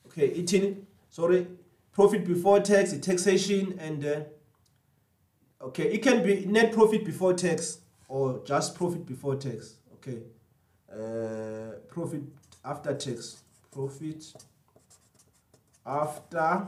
[0.08, 0.76] Okay ithini?
[1.10, 1.48] Sorry
[1.94, 4.20] profit before tax taxation and uh,
[5.62, 10.22] okay it can be net profit before tax or just profit before tax okay?
[10.92, 12.22] Uh, profit
[12.64, 13.42] after tax
[13.72, 14.34] profit
[15.86, 16.68] after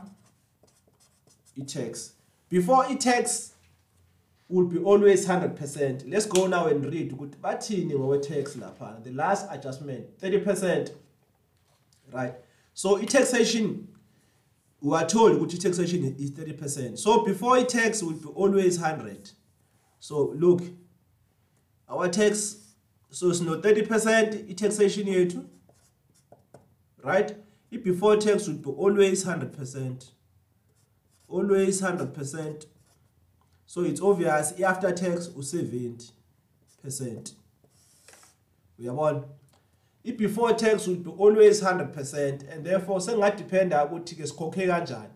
[1.58, 2.12] i-tax
[2.48, 3.54] before i-tax
[4.48, 10.90] will be always 100% let's go now and read ukuthi laphana the last adjustment 30%
[12.12, 12.34] right?
[12.74, 13.88] So i-taxation
[14.82, 19.30] we are told ukuthi i-taxation is 30% so before i-tax will be always 100
[19.98, 20.62] so look
[21.88, 22.56] our tax
[23.10, 25.44] so sino 30% i-taxation yethu
[27.04, 27.36] right?
[27.72, 30.04] I-before tax will be always 100%
[31.28, 32.66] always 100%
[33.66, 36.12] so it's obvious i-after tax u-70
[36.82, 37.34] percent.
[38.80, 39.24] Uyabona
[40.04, 45.10] i-before tax would be always 100 percent and therefore sengingadependa ukuthi-ke sikhokhe kanjani.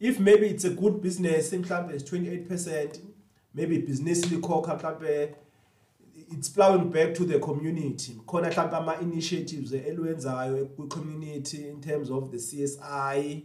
[0.00, 3.00] If maybe it's a good business mhlawumbe is 28 percent
[3.54, 5.34] maybe ibhizinisi likhokha mhlawumbe
[6.30, 8.12] it's plowing back to the community.
[8.26, 13.44] Khona mhlawumbe ama-initiatives elwenzayo kwi-community in terms of the CSI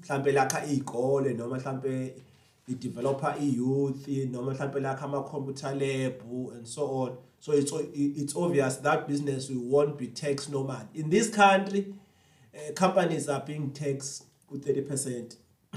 [0.00, 2.14] mhlawumbe lakha iy'kole noma mhlawumbe
[2.68, 6.12] i-developer i-youth noma mhlawumbe lakha ama-computer lab
[6.56, 11.08] and so on so it's, it's obvious that business will won't be taxed normal in
[11.10, 11.94] this country
[12.58, 15.36] uh, companies are being taxed with 30 percent.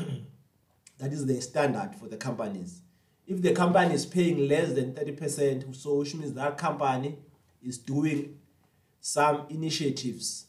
[1.00, 2.82] That is the standard for the companies.
[3.26, 7.18] If the company is paying less than 30 percent so which means that company
[7.64, 8.38] is doing
[9.00, 10.46] some initiatives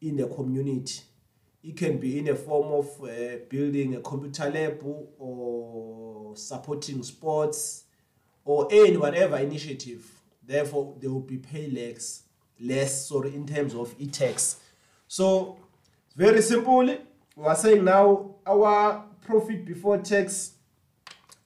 [0.00, 1.00] in the community.
[1.64, 4.80] It can be in a form of uh, building a computer lab
[5.18, 7.82] or supporting sports
[8.44, 10.08] or any whatever initiative
[10.48, 12.22] Therefore, they will be paid less,
[12.58, 14.56] less sorry, in terms of e-tax.
[15.06, 15.58] So,
[16.16, 17.00] very simply,
[17.36, 20.52] We are saying now our profit before tax,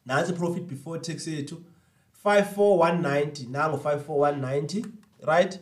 [0.06, 1.62] now nansi profit before tax yethu,
[2.12, 4.84] 54190, Now, 54190,
[5.26, 5.58] right?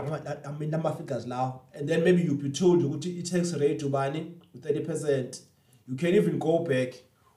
[0.71, 1.61] lama figures lawo.
[1.73, 4.31] And then maybe you be told ukuthi i-tax rate ubani?
[4.57, 5.41] U30%
[5.87, 6.93] you can even go back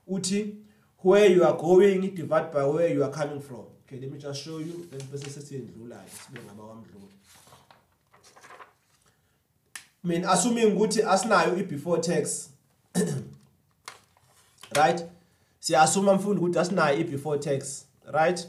[0.09, 0.57] uthi
[1.03, 3.67] where you are going divide by where you are coming from.
[3.87, 4.89] Okay let me just show you.
[5.13, 7.24] Bese sesiyendlula sibe ngabawamdlula I
[10.05, 12.51] mean assuming ukuthi asinayo i-before tax
[14.77, 15.05] right?
[15.61, 18.49] Siyasuma mfundi ukuthi asinayo i-before tax right?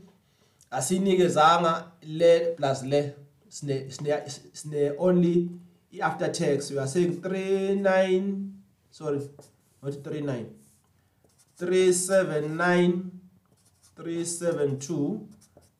[0.72, 3.02] asinikezanga le plus le.
[3.48, 5.50] Sine sine sine only
[6.00, 6.70] after tax.
[6.70, 8.52] We are saying 39
[8.90, 9.20] sorry
[9.82, 10.46] not 39
[11.56, 13.10] 379
[13.96, 15.28] 372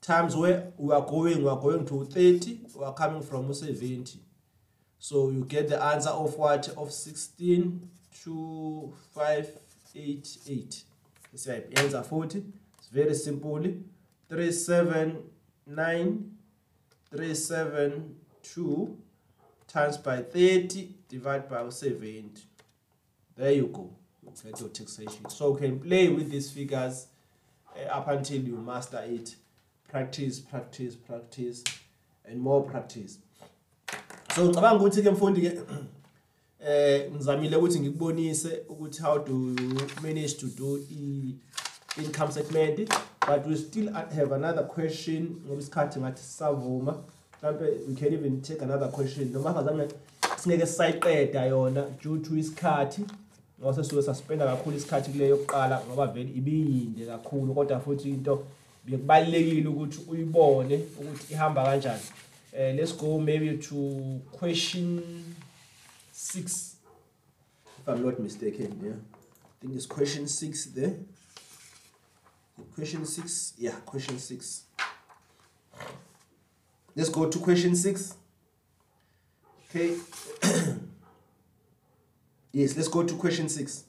[0.00, 4.18] times where we are going we are going to 30 we are coming from 70
[4.98, 6.68] so you get the answer of what?
[6.76, 7.88] Of 16
[8.24, 10.84] to 588
[11.34, 12.42] siyayenza futhi
[12.78, 13.74] it's very simple
[14.32, 16.30] 379
[17.10, 18.98] 372
[19.68, 22.42] times by 30 divided by 70
[23.36, 23.90] there you go.
[24.42, 25.28] Get your taxation.
[25.28, 27.06] So you can play with these figures
[27.76, 29.36] uh, up until you master it.
[29.90, 31.64] Practice practice practice
[32.24, 33.18] and more practice.
[34.34, 35.60] So ngicabanga ukuthi ke mfundi ke
[36.66, 41.34] eh ngizamile ukuthi ngikubonise ukuthi how do you manage to do i
[42.02, 42.90] income statement
[43.26, 45.42] but we still have another question.
[45.46, 47.02] Ngoba isikhathi ngathi sisavuma.
[47.42, 49.32] Mhlambe we can even take another question.
[49.32, 49.88] Noma ngazange
[50.36, 53.04] singeke sisayiqeda yona due to isikhathi.
[53.60, 58.44] Ngoba sesuke saspenda kakhulu isikhathi kuleyo yokuqala ngoba vele ibiyinde kakhulu kodwa futhi into
[58.84, 62.02] bekubalekile ukuthi uyibone ukuthi ihamba kanjani.
[62.52, 65.00] Uh, let's go maybe to question
[66.12, 66.76] 6
[67.78, 68.92] if i'm not mistaken yeah.
[68.92, 70.92] I think it's question 6 there.
[72.74, 74.64] Question 6 yeah question 6
[76.96, 78.14] let's go to question 6
[79.70, 79.96] okay.
[82.54, 83.84] Yes let's go to question 6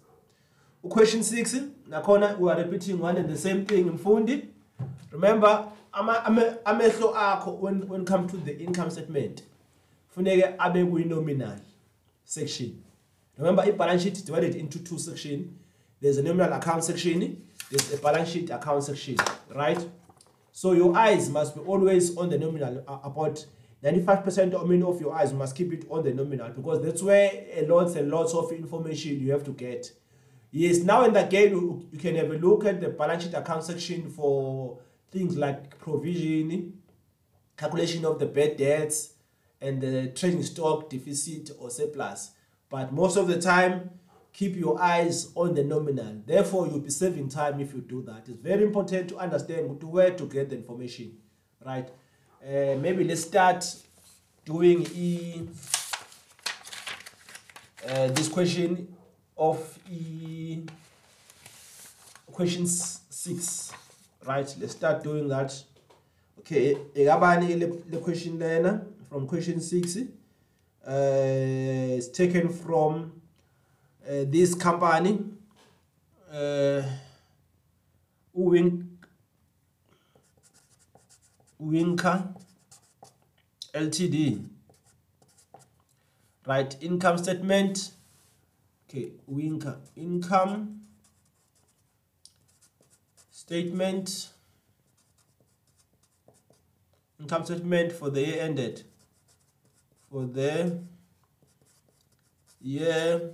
[0.90, 1.56] question 6
[1.90, 4.48] nakhona we are repeating one and the same thing mfundi.
[5.12, 9.44] Remember amehlo akho when when come to the income statement
[10.16, 11.60] funeke abe kuyi nominal
[12.26, 12.82] section.
[13.38, 15.58] Remember i balance sheet divided into two section
[16.04, 17.42] there's a nominal account section.
[17.72, 19.16] There's a balance sheet account section
[19.56, 19.80] right?
[20.52, 23.44] So your eyes must be always on the nominal uh, about
[23.84, 27.32] 95% or many of your eyes must keep it on the nominal because that's where
[27.54, 29.92] a lots and lots of information you have to get.
[30.52, 33.64] Yes now and again you, you can have a look at the balance sheet account
[33.64, 34.80] section for
[35.10, 36.74] things like provision,
[37.58, 39.14] calculation of the bad debts,
[39.62, 42.32] and the trading stock deficit or surplus.
[42.70, 43.90] But most of the time,
[44.34, 46.22] keep your eyes on the nominal.
[46.26, 48.28] Therefore, you'll be saving time if you do that.
[48.28, 51.18] It's very important to understand where to get the information,
[51.64, 51.88] right?
[52.44, 53.64] Uh, maybe let's start
[54.44, 55.48] doing e,
[57.88, 58.94] uh, this question
[59.38, 60.66] of e,
[62.34, 63.72] questions 6
[64.26, 65.54] right let's start doing that
[66.40, 70.92] okay le question lena from question 6 uh,
[71.98, 73.12] it's taken from
[74.08, 75.20] uh, this company
[76.32, 76.82] uh,
[78.38, 78.88] Uwin
[81.62, 82.36] Winka
[83.74, 84.46] Ltd.
[86.46, 87.92] Right income statement.
[88.90, 90.82] Okay Winka income
[93.32, 94.30] statement.
[97.20, 98.84] Income statement for the year ended.
[100.12, 100.80] For the
[102.62, 103.32] year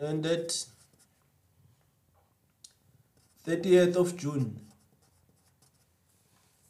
[0.00, 0.54] ended
[3.46, 4.60] 30th of June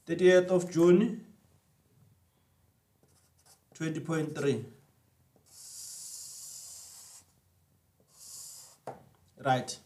[0.08, 1.24] 30th of June
[3.78, 4.64] 20.3
[9.44, 9.78] right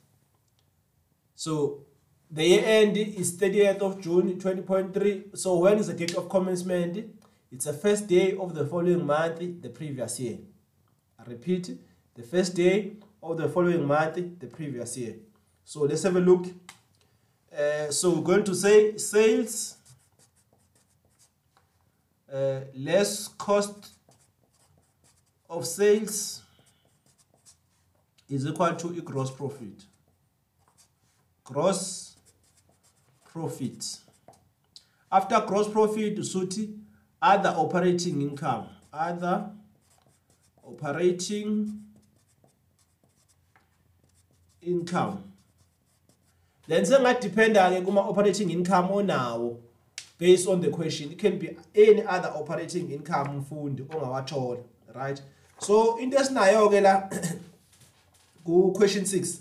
[1.35, 1.87] so
[2.31, 5.39] the year end is 30th of June 20.3.
[5.39, 7.15] So when is the date of commencement?
[7.53, 10.39] It's the first day of the following month, the previous year.
[11.19, 11.79] I repeat,
[12.15, 15.17] the first day of the following month, the previous year.
[15.65, 16.47] So let's have a look.
[17.57, 19.77] Uh, so we're going to say sales
[22.33, 23.89] uh, less cost
[25.49, 26.43] of sales
[28.29, 29.85] is equal to gross profit
[31.45, 32.17] gross
[33.25, 33.99] profit
[35.11, 36.77] after gross profit usuthi
[37.23, 39.51] other operating income other
[40.65, 41.86] operating
[44.67, 45.23] income.
[46.69, 49.57] Then sengadependa ke kuma operating income onawo
[50.19, 54.63] based on the question it can be any other operating income mfundi ongawathola
[54.95, 55.23] right?
[55.61, 57.09] So into esinayo ke la
[58.45, 59.41] ku question 6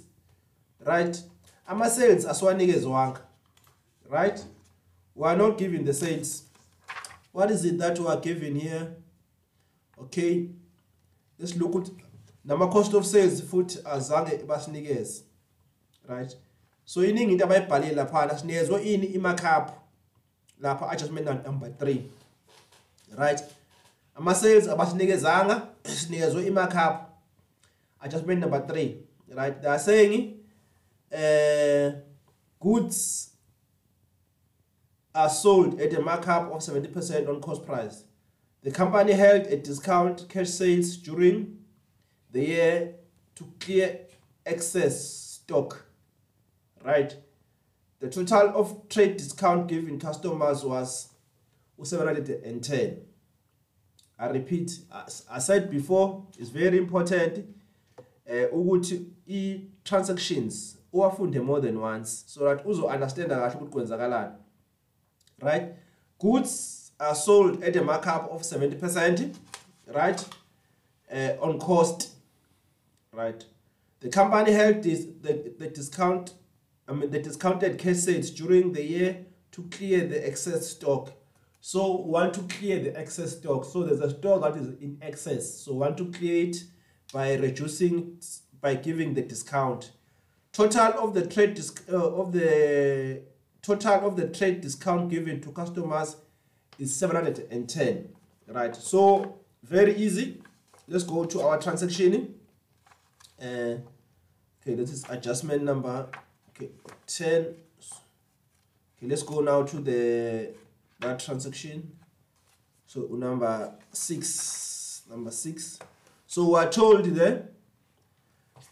[0.86, 1.22] right?
[1.68, 3.20] Ama-sales asiwanikezwanga
[4.10, 4.44] right?
[5.16, 6.44] We are not given the sales.
[7.32, 8.96] What is it that we are given here?
[10.00, 10.48] Okay
[11.40, 11.90] let's look at
[12.46, 15.24] nama cost of sales futhi azange basinikeze
[16.08, 16.36] right?
[16.86, 19.72] So iningi into abayibhalile lapha sinikezwe ini imarkup
[20.62, 22.02] lapha adjustment number 3
[23.18, 23.42] right?
[24.16, 27.10] Ama sales abasinikezanga sinikezwe imarkup
[28.02, 28.96] adjustment number 3
[29.36, 29.62] right?
[29.62, 30.34] They are saying
[31.12, 31.92] uh
[32.60, 33.32] goods
[35.14, 38.04] are sold at a markup of 70% on cost price.
[38.64, 41.55] The company held a discount cash sales during
[42.36, 42.96] the year
[43.36, 44.00] to clear
[44.46, 44.96] excess
[45.42, 45.86] stock
[46.84, 47.16] right?
[48.00, 51.10] The total of trade discount given customers was
[51.82, 52.98] 710
[54.18, 57.46] i repeat as i said before it's very important
[58.26, 64.36] eh ukuthi i transactions uwafunde more than once so that uzo understand kahle ukuthi kwenzakalani
[65.42, 65.76] right?
[66.20, 69.36] Goods are sold at a markup of 70%
[69.88, 70.26] right
[71.14, 72.15] uh, on cost.
[73.16, 73.44] Right?
[74.02, 76.34] The company held this the, the discount
[76.88, 81.12] i mean the discounted cash sales during the year to clear the excess stock.
[81.62, 83.66] So we want to clear the excess stock.
[83.66, 85.62] So there's a stock that is in excess.
[85.62, 86.58] So we want to clear it
[87.12, 88.20] by reducing
[88.62, 89.92] by giving the discount.
[90.52, 91.60] Total of the trade
[91.92, 93.22] uh, of the
[93.62, 96.18] total of the trade discount given to customers
[96.78, 98.10] is 710
[98.48, 98.76] right?
[98.76, 100.42] So very easy.
[100.88, 102.36] Let's go to our transaction
[103.42, 103.46] uh,
[104.62, 106.08] okay this is adjustment number.
[106.50, 106.70] Okay
[107.08, 110.54] 10 okay let's go now to the
[111.00, 111.92] that transaction.
[112.86, 115.80] So number six number six.
[116.28, 117.50] So we are told there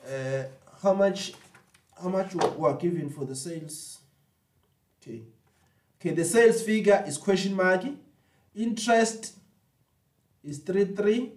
[0.07, 0.43] uh,
[0.81, 1.33] how much
[2.01, 3.99] how much we are given for the sales.
[5.01, 5.21] Okay.
[5.99, 7.83] Okay the sales figure is question mark.
[8.55, 9.33] Interest
[10.43, 11.31] is 33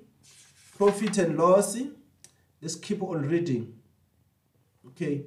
[0.77, 1.77] profit and loss
[2.67, 3.73] let's keep on reading.
[4.89, 5.27] Okay?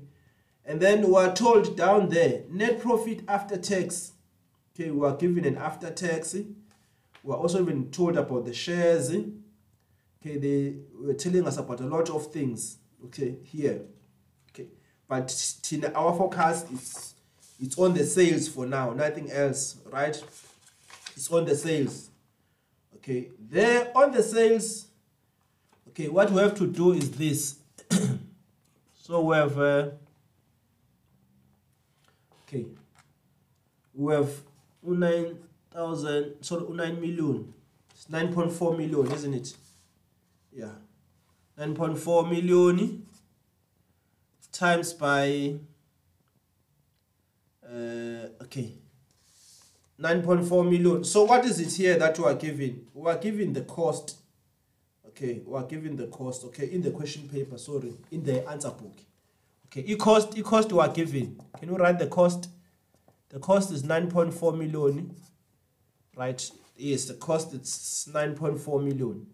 [0.65, 4.11] And then we are told down there net profit after tax.
[4.75, 6.33] Okay we are given an after tax.
[6.33, 9.09] We are also even told about the shares.
[9.09, 12.79] Okay they were telling us about a lot of things.
[13.05, 13.83] Okay here.
[14.51, 14.67] Okay
[15.07, 17.13] but in our forecast is
[17.57, 20.21] it's on the sales for now nothing else right?
[21.15, 22.09] It's on the sales.
[22.97, 24.88] Okay there on the sales
[25.99, 27.55] okay what we have to do is this.
[29.01, 29.89] So we have uh,
[32.43, 32.63] okay.
[33.95, 34.29] We have
[34.83, 37.51] 9000 sorry 9 million.
[37.89, 39.55] It's 9.4 million isn't it?
[40.53, 40.73] Yeah.
[41.57, 43.03] 9.4 million
[44.51, 45.55] times by
[47.67, 48.73] uh, okay.
[49.99, 51.03] 9.4 million.
[51.03, 54.18] So what is it here that we are given we are given the cost
[55.19, 58.69] okay we are given the cost okay in the question paper sorry in the answer
[58.69, 58.97] book.
[59.65, 62.49] Okay e cost e cost we are given can you write the cost?
[63.29, 65.15] The cost is 9.4 million
[66.15, 66.49] right?
[66.77, 69.27] Yes the cost it's 9.4 million.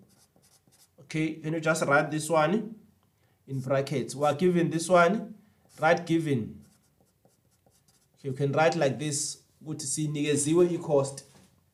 [1.02, 2.76] Okay can you just write this one
[3.48, 4.16] in brackets?
[4.16, 5.36] We are given this one
[5.80, 6.62] right given
[8.24, 11.26] you can write like this ukuthi zero i-cost.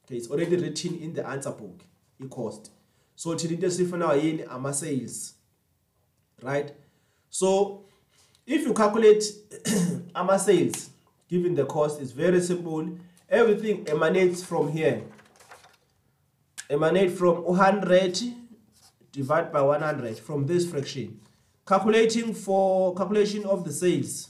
[0.05, 1.81] Okay it's already written in the answer book
[2.21, 2.71] i-cost
[3.21, 5.35] so thina into esifunayo yini ama-sales
[6.41, 6.71] right?
[7.29, 7.83] So
[8.47, 9.23] if you calculate
[10.15, 10.89] ama-sales
[11.29, 12.97] given the cost is very simple.
[13.29, 15.03] Everything emanates from here.
[16.67, 18.19] Emanate from 100
[19.11, 21.19] divide by 100 from this fraction.
[21.67, 24.29] Calculating for calculation of the sales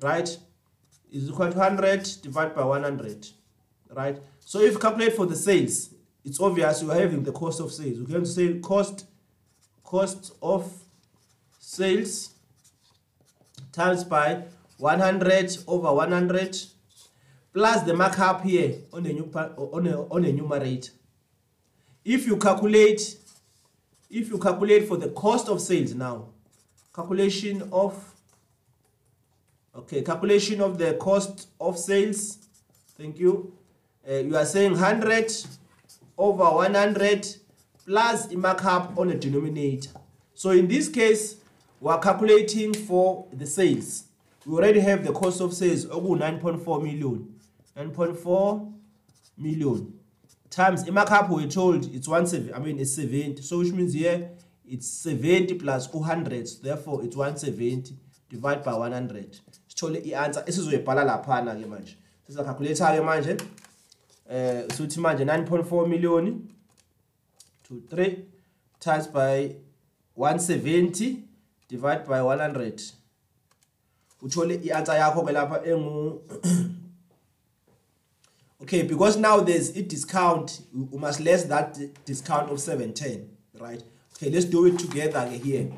[0.00, 0.38] right
[1.10, 3.26] is equal to 100 divided by 100
[3.90, 4.22] right?
[4.38, 5.93] So if you calculate for the sales
[6.24, 7.98] it's obvious you are having the cost of sales.
[8.00, 9.06] Going to say cost
[9.82, 10.72] cost of
[11.58, 12.32] sales
[13.72, 14.44] times by
[14.78, 16.56] 100 over 100
[17.52, 20.92] plus the markup here on the new on a, on a numerator.
[22.04, 23.16] If you calculate
[24.10, 26.28] if you calculate for the cost of sales now
[26.94, 28.14] calculation of
[29.76, 32.38] okay calculation of the cost of sales
[32.96, 33.52] thank you
[34.08, 35.32] uh, you are saying 100
[36.16, 37.26] over 100
[37.86, 39.90] plus the markup on the denominator.
[40.34, 41.36] So in this case
[41.80, 44.04] we are calculating for the sales.
[44.46, 47.34] We already have the cost of sales oku 9.4 million.
[47.76, 48.72] 9.4
[49.38, 49.94] million.
[50.50, 54.30] Times imarkup we're told it's 170 i mean it's 70 so which means here
[54.64, 57.96] it's 70 plus 200 so therefore it's 170
[58.30, 59.40] divided by 100
[59.74, 61.96] sithole i-answer esizoyibhala laphana ke manje.
[62.28, 63.36] Sizacalculate ke manje
[64.30, 66.48] eh suthi manje 9.4 million
[67.68, 68.16] to 3
[68.80, 69.56] times by
[70.16, 71.16] 170
[71.68, 72.92] divide by 100
[74.22, 76.10] uthole yakho ke lapha engu
[78.62, 80.60] okay because now there's a discount
[80.92, 83.82] you must less that discount of 710 right?
[84.16, 85.68] Okay let's do it together here.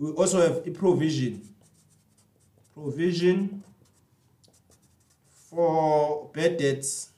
[0.00, 1.46] we also have a provision.
[2.72, 3.62] Provision
[5.50, 7.10] for bad debts.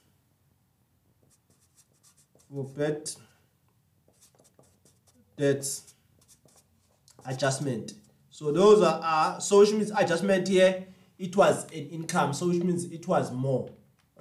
[2.51, 3.09] For bad
[5.37, 5.93] debts.
[7.25, 7.93] Adjustment.
[8.29, 10.85] So those are, are so which means adjustment here
[11.17, 13.69] it was an income so which means it was more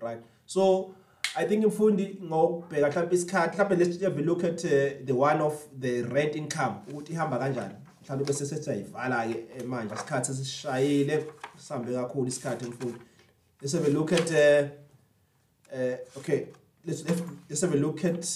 [0.01, 0.23] right?
[0.47, 0.95] So
[1.35, 4.71] i think isikhathi mhlawumbe let's have a look at uh,
[5.05, 10.35] the one of the rent income ukuthi ihamba kanjani mhlawumbe bese sethi ayivala-ke manje isikhathi
[10.35, 11.27] sesishayile
[11.59, 12.99] sihambe kakhulu isikhathi mfundi
[13.61, 14.69] let's have a look at uh,
[15.73, 16.47] uh, okay
[16.85, 17.05] let's,
[17.49, 18.27] let's have a look at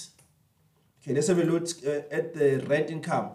[1.01, 3.29] okay let's have a look uh, at the rent income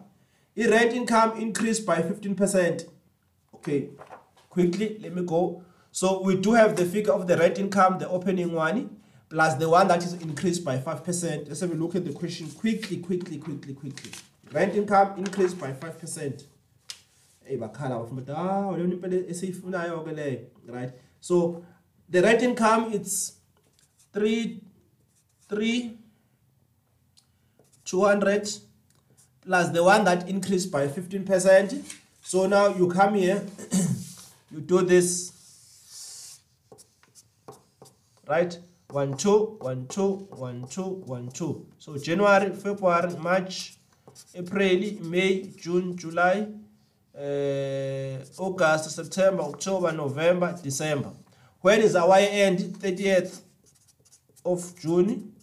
[0.58, 2.86] i-rent income increased by 15 percent
[3.54, 3.90] okay
[4.50, 8.10] quickly let me go so we do have the figure of the rent income the
[8.10, 8.90] opening one
[9.32, 11.48] plus the one that is increased by 5%.
[11.48, 14.12] Let's have a look at the question quickly, quickly, quickly, quickly.
[14.52, 16.44] Rent income increased by 5%.
[17.44, 18.70] Hey, bakhala bafuna ah
[20.68, 20.92] right?
[21.20, 21.64] So
[22.10, 23.34] the rent income it's
[24.14, 24.62] 3
[25.50, 25.98] 3
[27.86, 28.50] 200
[29.42, 31.84] plus the one that increased by 15%
[32.22, 33.44] so now you come here
[34.52, 35.32] you do this
[38.28, 38.58] right?
[38.90, 41.66] One two one two one two one two.
[41.80, 43.76] So january february march
[44.36, 46.48] april may june july
[47.18, 51.12] uh, august september october november december.
[51.62, 53.42] When is our end 30th
[54.46, 55.34] of june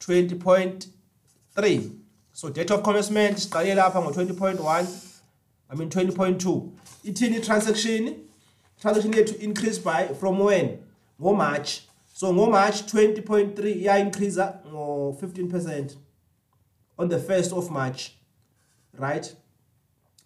[0.00, 1.98] 20.3
[2.32, 4.86] so date of commencement siqale lapha ngo-20.1
[5.70, 6.70] i mean 20.2
[7.04, 8.14] ithini transaction
[8.82, 10.78] transaction yethu increase by from when?
[11.20, 11.82] Ngomarch.
[12.12, 15.96] So ngomarch 20.3 iya-increase ngo-15
[16.98, 18.14] on the 1st of march
[18.98, 19.34] right?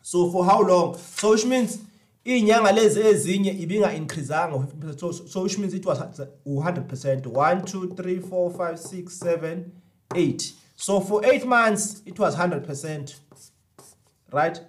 [0.03, 0.97] So for how long?
[0.99, 1.79] So which means
[2.25, 5.99] iy'nyanga lezi ezinye ibinga-increasanga ngo-15 so, so which means it was
[6.45, 7.27] 100 percent.
[7.27, 9.73] 1 2 3 4 5 6 7
[10.14, 13.21] 8 so for 8 months it was 100 percent
[14.33, 14.61] right?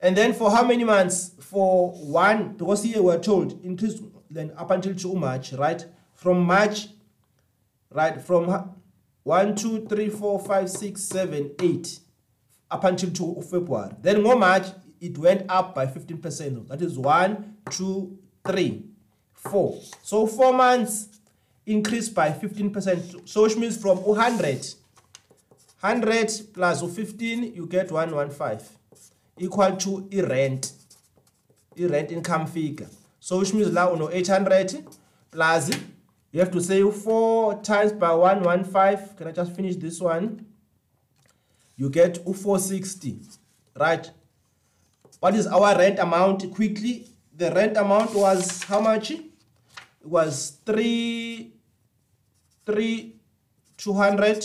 [0.00, 1.32] And then for how many months?
[1.40, 5.84] For one because here we're told increase then up until 2 march right?
[6.14, 6.88] From march
[7.90, 8.74] right from
[9.28, 12.00] 1 2 3 4 5 6 7 8
[12.70, 13.90] up until to february.
[14.00, 14.68] Then go march
[15.02, 16.68] it went up by 15 percent.
[16.68, 18.84] That is 1 2 3
[19.34, 21.20] 4 so four months
[21.66, 23.28] increased by 15 percent.
[23.28, 24.66] So which means from 100
[25.80, 28.66] 100 plus 15 you get 115
[29.36, 30.72] equal to i-rent
[31.78, 32.88] i-rent income figure.
[33.20, 34.86] So which means uno 800
[35.30, 35.70] plus
[36.32, 40.44] you have to say 4 times by 115 can i just finish this one?
[41.76, 43.20] You get 460
[43.78, 44.10] right.
[45.20, 46.50] What is our rent amount?
[46.52, 47.06] Quickly
[47.36, 49.10] the rent amount was how much?
[49.12, 49.22] It
[50.02, 51.52] was 3
[52.66, 53.14] 3
[53.76, 54.44] 200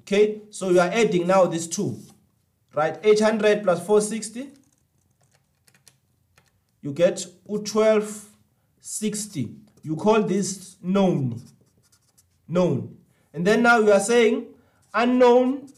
[0.00, 1.98] okay so you are adding now these two.
[2.74, 4.50] Right 800 plus 460
[6.82, 11.40] you get 1260 you call this known.
[12.48, 12.96] Known.
[13.32, 14.46] And then now you are saying
[14.92, 15.68] unknown.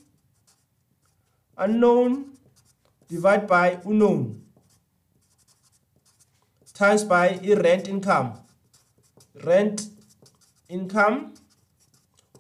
[1.59, 2.32] Unknown
[3.07, 4.42] divide by unknown.
[6.72, 8.40] Times by rent income.
[9.44, 9.88] Rent
[10.68, 11.34] income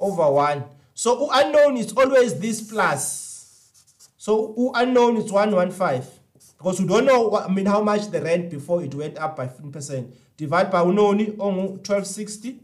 [0.00, 0.64] over 1
[0.98, 3.70] so unknown is always this plus.
[4.16, 6.10] So unknown is 115
[6.56, 9.36] because we don't know what, I mean how much the rent before it went up
[9.36, 12.60] by 15% divide by unoni on 1260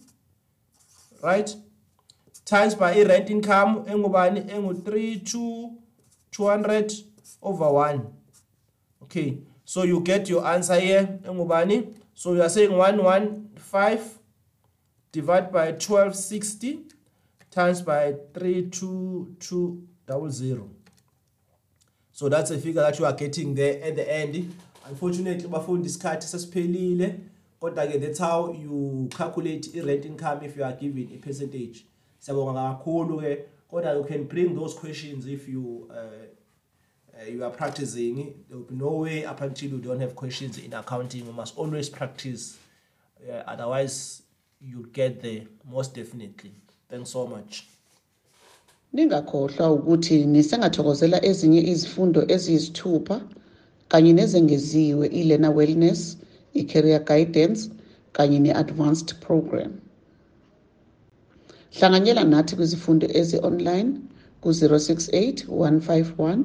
[1.22, 1.56] right?
[2.44, 5.70] Times by i-rent income engubani engu-3 2
[6.32, 6.92] 200
[7.42, 8.00] over 1
[9.02, 13.98] okay so you get your answer here engubani so you are saying 115
[15.12, 16.78] divide by 1260
[17.50, 20.68] times by 32200
[22.12, 24.54] so that's a figure that you are getting there at the end.
[24.88, 27.20] Unfortunately bafundi isikhathi sesiphelile
[27.62, 31.84] kodwa ke that's how you calculate i-rent income if you are given a percentage.
[32.20, 36.26] Siyabonga kakhulu ke kodwa you can bring those questions if you uh,
[37.14, 38.34] uh, you are practicing.
[38.48, 41.24] There will be no way up until you don't have questions in accounting.
[41.26, 42.58] You must always practice.
[43.22, 44.22] Uh, otherwise
[44.60, 46.50] you'll get there most definitely.
[46.88, 47.64] Thanks so much.
[48.92, 53.20] Ningakhohlwa ukuthi nisengathokozela ezinye izifundo eziyisithupha
[53.88, 56.16] kanye nezengeziwe i-Learner Wellness,
[56.54, 57.70] i-Career Guidance
[58.12, 59.72] kanye ne-Advanced Program.
[61.76, 63.90] Hlanganyela nathi kwizifundo ezi-online
[64.40, 66.44] ku-068 151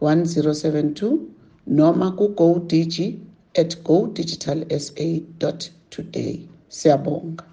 [0.00, 1.18] 1072
[1.66, 3.18] noma ku-GoDigi
[3.54, 6.48] at godigitalsa.today.
[6.68, 7.44] Siyabonga.